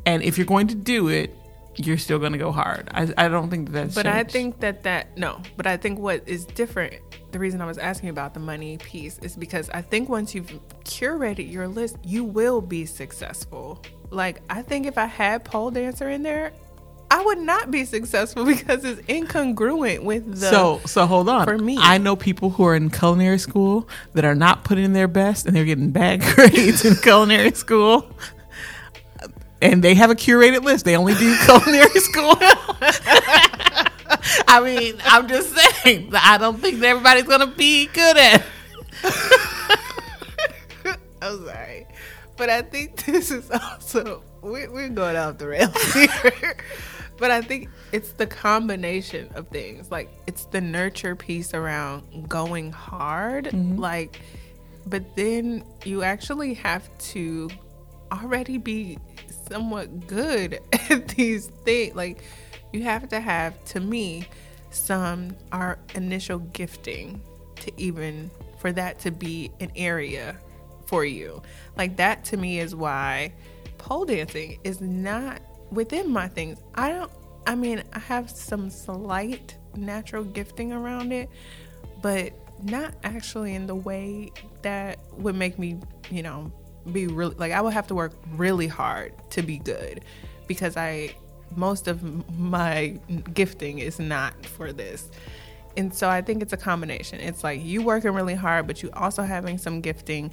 And 0.06 0.24
if 0.24 0.38
you're 0.38 0.48
going 0.48 0.68
to 0.68 0.76
do 0.76 1.10
it, 1.10 1.36
you're 1.76 1.98
still 1.98 2.20
going 2.20 2.32
to 2.32 2.38
go 2.38 2.52
hard. 2.52 2.90
I, 2.92 3.12
I 3.18 3.28
don't 3.28 3.50
think 3.50 3.68
that 3.68 3.74
that's 3.74 3.96
But 3.96 4.08
I 4.08 4.24
think 4.24 4.60
that 4.62 4.84
that 4.84 5.18
no, 5.18 5.42
but 5.58 5.68
I 5.68 5.78
think 5.78 6.00
what 6.00 6.28
is 6.28 6.46
different. 6.46 6.96
The 7.32 7.40
reason 7.40 7.62
I 7.62 7.66
was 7.66 7.78
asking 7.78 8.10
about 8.10 8.34
the 8.34 8.40
money 8.40 8.78
piece 8.78 9.20
is 9.20 9.36
because 9.36 9.70
I 9.70 9.82
think 9.82 10.10
once 10.10 10.34
you've 10.34 10.52
curated 10.86 11.52
your 11.52 11.68
list, 11.68 11.98
you 12.04 12.24
will 12.24 12.62
be 12.62 12.86
successful. 12.86 13.84
Like 14.10 14.42
I 14.50 14.62
think 14.62 14.88
if 14.88 14.98
I 14.98 15.06
had 15.06 15.44
pole 15.44 15.70
dancer 15.70 16.10
in 16.10 16.24
there, 16.24 16.52
I 17.10 17.24
would 17.24 17.40
not 17.40 17.72
be 17.72 17.86
successful 17.86 18.46
because 18.54 18.84
it's 18.84 19.02
incongruent 19.04 20.04
with 20.04 20.40
the. 20.40 20.50
so 20.50 20.82
so 20.86 21.06
hold 21.06 21.30
on. 21.30 21.46
for 21.46 21.58
me. 21.58 21.78
I 21.80 21.98
know 21.98 22.16
people 22.16 22.52
who 22.52 22.66
are 22.66 22.76
in 22.76 22.90
culinary 22.90 23.40
school 23.40 23.88
that 24.14 24.26
are 24.26 24.36
not 24.36 24.64
putting 24.64 24.84
in 24.84 24.94
their 24.94 25.08
best 25.08 25.46
and 25.46 25.56
they're 25.56 25.66
getting 25.66 25.92
bad 25.92 26.22
grades 26.36 26.84
in 26.86 26.96
culinary 26.96 27.52
school. 27.52 28.10
And 29.62 29.84
they 29.84 29.96
have 29.96 30.12
a 30.12 30.16
curated 30.16 30.64
list. 30.64 30.86
They 30.86 30.96
only 30.96 31.16
do 31.16 31.36
culinary 31.46 31.90
school. 32.00 32.36
I 34.48 34.62
mean, 34.64 34.96
I'm 35.04 35.28
just 35.28 35.56
saying. 35.56 36.12
I 36.14 36.38
don't 36.38 36.60
think 36.60 36.80
that 36.80 36.88
everybody's 36.90 37.24
gonna 37.24 37.48
be 37.48 37.88
good 37.88 38.18
at. 38.18 38.44
I'm 41.22 41.46
sorry, 41.46 41.88
but 42.38 42.50
I 42.50 42.62
think 42.62 43.04
this 43.06 43.32
is 43.32 43.50
also 43.50 44.22
we, 44.42 44.68
we're 44.68 44.90
going 44.90 45.16
off 45.16 45.40
the 45.40 45.48
rails 45.48 45.94
here. 45.94 46.58
But 47.18 47.32
I 47.32 47.42
think 47.42 47.70
it's 47.92 48.12
the 48.14 48.28
combination 48.28 49.30
of 49.36 49.48
things. 49.48 49.92
Like 49.92 50.10
it's 50.28 50.46
the 50.46 50.62
nurture 50.62 51.16
piece 51.16 51.54
around 51.54 52.30
going 52.30 52.72
hard, 52.72 53.46
mm-hmm. 53.46 53.78
like, 53.78 54.20
but 54.86 55.16
then 55.16 55.64
you 55.84 56.04
actually 56.04 56.54
have 56.56 56.90
to 56.98 57.50
already 58.12 58.58
be 58.58 58.98
somewhat 59.50 60.08
good 60.08 60.60
at 60.90 61.08
these 61.10 61.48
things. 61.66 61.96
Like 61.96 62.24
you 62.72 62.84
have 62.84 63.10
to 63.10 63.20
have, 63.20 63.64
to 63.66 63.80
me, 63.80 64.28
some 64.70 65.36
our 65.52 65.80
initial 65.96 66.40
gifting 66.40 67.22
to 67.62 67.72
even 67.78 68.30
for 68.60 68.72
that 68.72 69.00
to 69.00 69.12
be 69.12 69.52
an 69.60 69.72
area 69.76 70.38
for 70.86 71.06
you. 71.06 71.42
Like 71.76 71.98
that 71.98 72.24
to 72.26 72.38
me 72.38 72.60
is 72.60 72.76
why 72.76 73.34
pole 73.78 74.06
dancing 74.06 74.60
is 74.64 74.82
not 74.82 75.42
within 75.72 76.12
my 76.12 76.28
things. 76.28 76.60
I 76.76 76.90
don't 76.90 77.12
I 77.48 77.56
mean, 77.56 77.82
I 77.94 78.00
have 78.00 78.30
some 78.30 78.70
slight 78.70 79.56
natural 79.78 80.26
gifting 80.26 80.74
around 80.74 81.14
it, 81.14 81.30
but 82.02 82.34
not 82.62 82.94
actually 83.06 83.56
in 83.56 83.68
the 83.68 83.76
way 83.76 84.32
that 84.64 85.00
would 85.14 85.36
make 85.36 85.58
me, 85.58 85.80
you 86.12 86.24
know, 86.24 86.52
be 86.92 87.08
really 87.08 87.36
like 87.36 87.54
I 87.54 87.62
would 87.62 87.74
have 87.74 87.88
to 87.88 87.96
work 87.96 88.14
really 88.36 88.68
hard 88.68 89.14
to 89.32 89.42
be 89.42 89.58
good 89.58 90.04
because 90.48 90.76
I 90.76 91.16
most 91.56 91.88
of 91.88 92.38
my 92.38 93.00
gifting 93.34 93.80
is 93.80 93.98
not 93.98 94.46
for 94.46 94.74
this. 94.74 95.10
And 95.78 95.94
so 95.94 96.10
I 96.10 96.22
think 96.22 96.42
it's 96.42 96.54
a 96.54 96.58
combination. 96.58 97.20
It's 97.20 97.44
like 97.44 97.64
you 97.64 97.82
working 97.82 98.12
really 98.12 98.36
hard, 98.36 98.68
but 98.68 98.84
you 98.84 98.90
also 98.94 99.24
having 99.24 99.58
some 99.58 99.80
gifting 99.80 100.32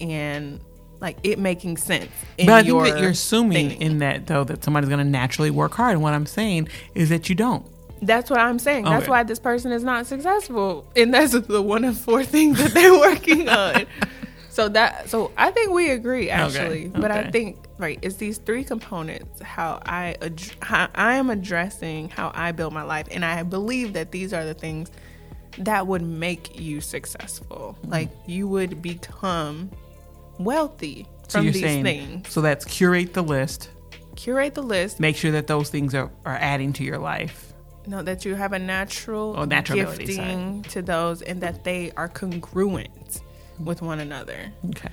and 0.00 0.60
like 1.00 1.18
it 1.22 1.38
making 1.38 1.76
sense. 1.76 2.10
In 2.38 2.46
But 2.46 2.52
I 2.54 2.62
think 2.62 2.82
that 2.84 3.00
you're 3.00 3.10
assuming 3.10 3.70
thing. 3.70 3.80
in 3.80 3.98
that 3.98 4.26
though 4.26 4.44
that 4.44 4.64
somebody's 4.64 4.88
gonna 4.90 5.04
naturally 5.04 5.50
work 5.50 5.74
hard. 5.74 5.92
And 5.94 6.02
what 6.02 6.14
I'm 6.14 6.26
saying 6.26 6.68
is 6.94 7.08
that 7.10 7.28
you 7.28 7.34
don't. 7.34 7.66
That's 8.02 8.28
what 8.30 8.40
I'm 8.40 8.58
saying. 8.58 8.84
That's 8.84 9.04
Okay. 9.04 9.10
why 9.10 9.22
this 9.22 9.38
person 9.38 9.72
is 9.72 9.82
not 9.82 10.06
successful, 10.06 10.86
and 10.96 11.12
that's 11.14 11.32
the 11.46 11.62
one 11.62 11.84
of 11.84 11.96
four 11.98 12.24
things 12.24 12.58
that 12.62 12.72
they're 12.72 12.92
working 12.98 13.48
on. 13.48 13.86
So 14.50 14.70
that, 14.70 15.10
so 15.10 15.32
I 15.36 15.50
think 15.50 15.70
we 15.72 15.90
agree 15.90 16.30
actually, 16.30 16.88
but 16.88 17.10
I 17.10 17.30
think 17.30 17.58
right, 17.78 17.98
it's 18.00 18.16
these 18.16 18.38
three 18.38 18.64
components 18.64 19.42
how 19.42 19.80
I 19.84 20.16
ad- 20.22 20.42
how 20.62 20.88
I 20.94 21.16
am 21.16 21.28
addressing 21.28 22.08
how 22.08 22.32
I 22.34 22.52
build 22.52 22.72
my 22.72 22.82
life, 22.82 23.06
and 23.10 23.22
I 23.24 23.42
believe 23.42 23.92
that 23.94 24.12
these 24.12 24.32
are 24.32 24.44
the 24.46 24.54
things 24.54 24.90
that 25.58 25.86
would 25.86 26.02
make 26.02 26.58
you 26.58 26.80
successful. 26.80 27.76
Mm-hmm. 27.80 27.90
Like 27.92 28.10
you 28.26 28.48
would 28.48 28.80
become 28.80 29.70
wealthy 30.38 31.06
So 31.28 31.38
from 31.38 31.46
these 31.46 31.60
saying 31.60 31.84
things. 31.84 32.28
so 32.32 32.40
that's 32.40 32.64
curate 32.64 33.14
the 33.14 33.22
list. 33.22 33.70
Curate 34.16 34.54
the 34.54 34.62
list. 34.62 34.98
Make 35.00 35.16
sure 35.16 35.30
that 35.32 35.46
those 35.46 35.68
things 35.70 35.94
are, 35.94 36.10
are 36.24 36.36
adding 36.40 36.72
to 36.74 36.84
your 36.84 36.98
life. 36.98 37.52
No, 37.86 38.02
that 38.02 38.24
you 38.24 38.34
have 38.34 38.52
a 38.52 38.58
natural 38.58 39.34
Oh, 39.38 39.44
natural 39.44 39.78
gifting 39.84 40.62
to 40.70 40.82
those 40.82 41.22
and 41.22 41.40
that 41.42 41.64
they 41.64 41.92
are 41.96 42.08
congruent 42.08 43.20
with 43.60 43.80
one 43.82 44.00
another. 44.00 44.52
Okay. 44.70 44.88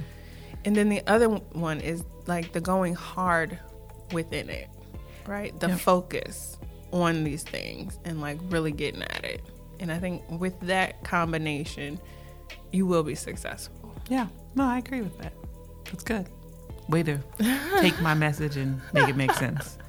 And 0.66 0.76
then 0.76 0.90
the 0.90 1.02
other 1.08 1.28
one 1.30 1.80
is 1.82 2.04
like 2.28 2.52
the 2.54 2.62
going 2.62 2.94
hard 2.96 3.58
within 4.12 4.50
it, 4.50 4.70
right? 5.26 5.58
The 5.60 5.70
Yep. 5.70 5.80
focus 5.80 6.58
on 6.92 7.24
these 7.24 7.44
things 7.44 7.98
and 8.06 8.22
like 8.22 8.38
really 8.50 8.72
getting 8.72 9.02
at 9.02 9.24
it. 9.26 9.42
And 9.80 9.92
I 9.92 9.98
think 10.00 10.22
with 10.30 10.60
that 10.62 11.04
combination, 11.04 12.00
you 12.72 12.86
will 12.86 13.04
be 13.04 13.16
successful. 13.16 13.94
Yeah. 14.10 14.28
No, 14.56 14.64
I 14.66 14.78
agree 14.80 15.02
with 15.02 15.18
that. 15.20 15.34
That's 15.86 16.04
good. 16.04 16.28
Way 16.90 17.04
to 17.04 17.20
take 17.80 18.00
my 18.02 18.14
message 18.14 18.58
and 18.58 18.82
make 18.94 19.08
it 19.10 19.16
make 19.16 19.32
sense. 19.34 19.78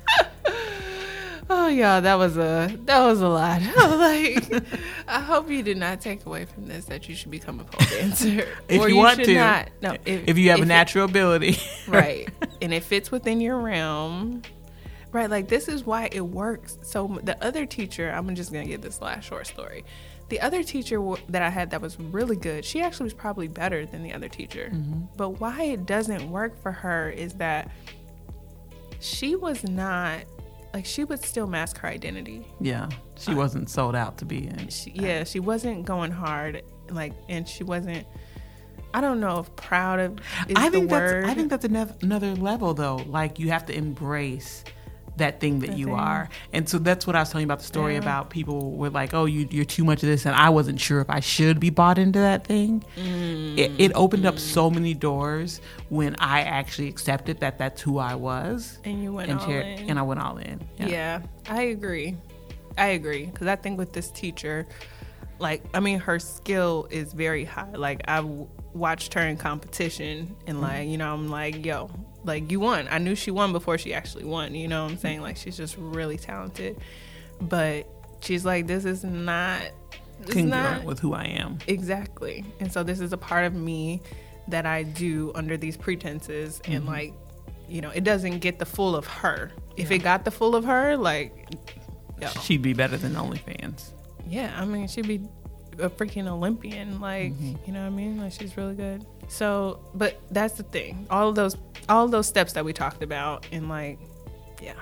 Oh 1.50 1.68
yeah, 1.68 2.00
that 2.00 2.14
was 2.14 2.38
a 2.38 2.74
that 2.86 3.04
was 3.04 3.20
a 3.20 3.28
lot. 3.28 3.60
like, 3.76 4.64
I 5.06 5.20
hope 5.20 5.50
you 5.50 5.62
did 5.62 5.76
not 5.76 6.00
take 6.00 6.24
away 6.24 6.46
from 6.46 6.66
this 6.66 6.86
that 6.86 7.06
you 7.06 7.14
should 7.14 7.30
become 7.30 7.60
a 7.60 7.64
pole 7.64 7.86
dancer. 7.90 8.48
If 8.68 8.80
Or 8.80 8.88
you, 8.88 8.96
want 8.96 9.22
to, 9.22 9.34
not. 9.34 9.68
No, 9.82 9.94
if, 10.06 10.38
you 10.38 10.48
have 10.48 10.58
a 10.58 10.62
if 10.62 10.64
it- 10.64 10.68
natural 10.68 11.04
ability, 11.04 11.58
right, 11.86 12.30
and 12.62 12.72
it 12.72 12.82
fits 12.82 13.10
within 13.10 13.42
your 13.42 13.58
realm, 13.58 14.40
right? 15.12 15.28
Like 15.28 15.48
this 15.48 15.68
is 15.68 15.84
why 15.84 16.08
it 16.12 16.22
works. 16.22 16.78
So 16.82 17.20
the 17.22 17.42
other 17.44 17.66
teacher, 17.66 18.10
I'm 18.10 18.34
just 18.34 18.50
gonna 18.50 18.64
get 18.64 18.80
this 18.80 19.02
last 19.02 19.24
short 19.26 19.46
story. 19.46 19.84
The 20.30 20.40
other 20.40 20.62
teacher 20.62 20.96
w- 20.96 21.22
that 21.28 21.42
I 21.42 21.50
had 21.50 21.70
that 21.70 21.80
was 21.82 21.98
really 22.00 22.36
good. 22.36 22.64
She 22.64 22.80
actually 22.80 23.04
was 23.04 23.14
probably 23.14 23.48
better 23.48 23.84
than 23.86 24.02
the 24.02 24.12
other 24.12 24.28
teacher. 24.28 24.70
Mm-hmm. 24.72 25.02
But 25.16 25.40
why 25.40 25.62
it 25.64 25.86
doesn't 25.86 26.30
work 26.30 26.60
for 26.60 26.72
her 26.72 27.10
is 27.10 27.34
that 27.34 27.70
she 29.00 29.36
was 29.36 29.64
not 29.64 30.20
like 30.72 30.84
she 30.86 31.04
would 31.04 31.22
still 31.22 31.46
mask 31.46 31.78
her 31.78 31.88
identity. 31.88 32.46
yeah, 32.60 32.88
she 33.16 33.32
uh, 33.32 33.36
wasn't 33.36 33.70
sold 33.70 33.94
out 33.94 34.18
to 34.18 34.24
be 34.24 34.46
in. 34.48 34.68
she, 34.68 34.90
yeah, 34.90 35.22
she 35.22 35.38
wasn't 35.38 35.84
going 35.84 36.10
hard, 36.10 36.62
like, 36.90 37.12
and 37.28 37.48
she 37.48 37.62
wasn't. 37.62 38.06
I 38.92 39.00
don't 39.00 39.20
know 39.20 39.40
if 39.40 39.54
proud 39.56 39.98
of 40.00 40.18
I 40.56 40.70
think 40.70 40.88
the 40.88 40.94
word. 40.96 41.24
that's 41.24 41.30
I 41.32 41.34
think 41.34 41.50
that's 41.50 41.64
another 42.02 42.34
level 42.36 42.74
though. 42.74 42.96
Like 43.08 43.38
you 43.38 43.50
have 43.50 43.66
to 43.66 43.76
embrace 43.76 44.64
that 45.16 45.40
thing 45.40 45.60
that 45.60 45.76
you 45.76 45.86
thing. 45.86 45.94
are, 45.94 46.28
and 46.52 46.68
so 46.68 46.78
that's 46.78 47.06
what 47.06 47.14
I 47.16 47.20
was 47.20 47.30
telling 47.30 47.42
you 47.42 47.46
about 47.46 47.60
the 47.60 47.66
story 47.66 47.94
Yeah. 47.94 48.00
about 48.00 48.30
people 48.30 48.72
were 48.72 48.90
like, 48.90 49.14
"Oh, 49.14 49.24
you 49.26 49.46
you're 49.50 49.64
too 49.64 49.84
much 49.84 50.02
of 50.02 50.08
this," 50.08 50.26
and 50.26 50.34
I 50.34 50.50
wasn't 50.50 50.80
sure 50.80 51.00
if 51.00 51.08
I 51.10 51.20
should 51.20 51.60
be 51.60 51.70
bought 51.70 51.98
into 51.98 52.18
that 52.18 52.44
thing. 52.46 52.84
Mm. 52.96 53.58
It, 53.58 53.70
it 53.78 53.92
opened 53.94 54.26
up 54.26 54.38
so 54.38 54.70
many 54.70 54.94
doors 54.94 55.60
when 55.88 56.16
I 56.18 56.40
actually 56.42 56.88
accepted 56.88 57.40
that 57.40 57.58
that's 57.58 57.80
who 57.80 57.98
I 57.98 58.14
was, 58.14 58.78
and 58.84 59.02
you 59.02 59.12
went 59.12 59.30
and 59.30 59.40
all 59.40 59.50
in. 59.50 59.90
and 59.90 59.98
I 59.98 60.02
went 60.02 60.20
all 60.20 60.38
in. 60.38 60.60
yeah. 60.78 61.20
I 61.48 61.62
agree. 61.62 62.16
I 62.76 62.86
agree 62.88 63.26
because 63.26 63.46
I 63.46 63.56
think 63.56 63.78
with 63.78 63.92
this 63.92 64.10
teacher, 64.10 64.66
like, 65.38 65.62
I 65.74 65.80
mean, 65.80 65.98
her 66.00 66.18
skill 66.18 66.88
is 66.90 67.12
very 67.12 67.44
high. 67.44 67.70
Like, 67.72 68.02
I've 68.08 68.28
watched 68.72 69.14
her 69.14 69.20
in 69.20 69.36
competition, 69.36 70.34
and 70.46 70.56
mm-hmm. 70.56 70.66
like, 70.66 70.88
you 70.88 70.96
know, 70.98 71.12
I'm 71.12 71.28
like, 71.28 71.64
yo, 71.64 71.90
like 72.24 72.50
you 72.50 72.60
won. 72.60 72.88
I 72.90 72.98
knew 72.98 73.14
she 73.14 73.30
won 73.30 73.52
before 73.52 73.78
she 73.78 73.94
actually 73.94 74.24
won. 74.24 74.54
You 74.54 74.68
know 74.68 74.84
what 74.84 74.92
I'm 74.92 74.98
saying? 74.98 75.20
Like, 75.20 75.36
she's 75.36 75.56
just 75.56 75.76
really 75.78 76.16
talented, 76.16 76.78
but 77.40 77.86
she's 78.20 78.44
like, 78.44 78.66
this 78.66 78.84
is 78.84 79.04
not. 79.04 79.62
This 80.20 80.30
is 80.30 80.34
congruent 80.34 80.50
not 80.50 80.84
with 80.84 81.00
who 81.00 81.12
I 81.12 81.24
am. 81.24 81.58
Exactly. 81.66 82.44
And 82.60 82.72
so 82.72 82.82
this 82.82 83.00
is 83.00 83.12
a 83.12 83.18
part 83.18 83.44
of 83.44 83.54
me 83.54 84.00
that 84.48 84.64
I 84.66 84.82
do 84.82 85.32
under 85.34 85.56
these 85.56 85.76
pretenses 85.76 86.60
and 86.66 86.84
mm-hmm. 86.84 86.88
like 86.88 87.14
you 87.68 87.80
know, 87.80 87.90
it 87.90 88.04
doesn't 88.04 88.40
get 88.40 88.58
the 88.58 88.66
full 88.66 88.94
of 88.94 89.06
her. 89.06 89.50
If 89.76 89.90
it 89.90 89.98
got 89.98 90.24
the 90.24 90.30
full 90.30 90.54
of 90.54 90.64
her, 90.64 90.96
like 90.96 91.48
yo, 92.20 92.28
She'd 92.42 92.62
be 92.62 92.74
better 92.74 92.96
than 92.96 93.14
OnlyFans. 93.14 93.92
yeah, 94.28 94.54
I 94.56 94.64
mean 94.64 94.86
she'd 94.86 95.08
be 95.08 95.22
a 95.80 95.90
freaking 95.90 96.28
Olympian. 96.28 97.00
Like, 97.00 97.32
mm-hmm. 97.32 97.54
you 97.66 97.72
know 97.72 97.80
what 97.80 97.86
I 97.86 97.90
mean? 97.90 98.18
Like 98.18 98.32
she's 98.32 98.56
really 98.56 98.74
good. 98.74 99.04
So 99.28 99.80
but 99.94 100.20
that's 100.30 100.54
the 100.54 100.62
thing. 100.62 101.06
All 101.10 101.28
of 101.28 101.34
those 101.34 101.56
all 101.88 102.04
of 102.04 102.10
those 102.10 102.26
steps 102.26 102.52
that 102.54 102.64
we 102.64 102.72
talked 102.72 103.02
about 103.02 103.46
and 103.52 103.68
like 103.68 103.98
yeah. 104.62 104.74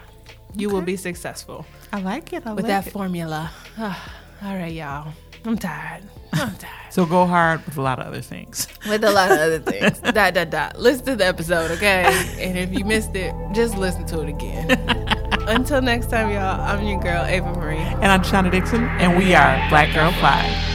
You 0.54 0.68
will 0.68 0.82
be 0.82 0.96
successful 0.96 1.64
I 1.92 2.00
like 2.00 2.32
it. 2.32 2.46
I 2.46 2.52
with 2.52 2.64
like 2.64 2.70
that 2.70 2.86
it. 2.86 2.90
formula. 2.90 3.50
all 3.78 3.94
right, 4.42 4.72
y'all. 4.72 5.12
I'm 5.44 5.58
tired. 5.58 6.04
I'm 6.32 6.54
tired. 6.58 6.92
So 6.92 7.04
go 7.04 7.26
hard 7.26 7.64
with 7.66 7.76
a 7.76 7.82
lot 7.82 7.98
of 7.98 8.06
other 8.06 8.20
things. 8.20 8.68
With 8.88 9.02
a 9.04 9.10
lot 9.10 9.32
of 9.32 9.38
other 9.38 9.58
things. 9.58 9.98
dot 10.00 10.34
dot 10.34 10.50
dot. 10.50 10.78
Listen 10.78 11.06
to 11.06 11.16
the 11.16 11.26
episode, 11.26 11.70
okay? 11.72 12.04
And 12.38 12.56
if 12.56 12.72
you 12.72 12.84
missed 12.84 13.14
it, 13.16 13.34
just 13.52 13.76
listen 13.76 14.06
to 14.06 14.20
it 14.20 14.28
again. 14.28 14.70
Until 15.48 15.82
next 15.82 16.10
time, 16.10 16.30
y'all. 16.30 16.60
I'm 16.60 16.86
your 16.86 17.00
girl 17.00 17.24
Ava 17.24 17.52
Marie. 17.54 17.76
And 17.76 18.06
I'm 18.06 18.22
Shauna 18.22 18.50
Dixon, 18.50 18.84
and 18.84 19.18
we 19.18 19.34
are 19.34 19.68
Black 19.68 19.92
Girl 19.94 20.12
Fly. 20.12 20.71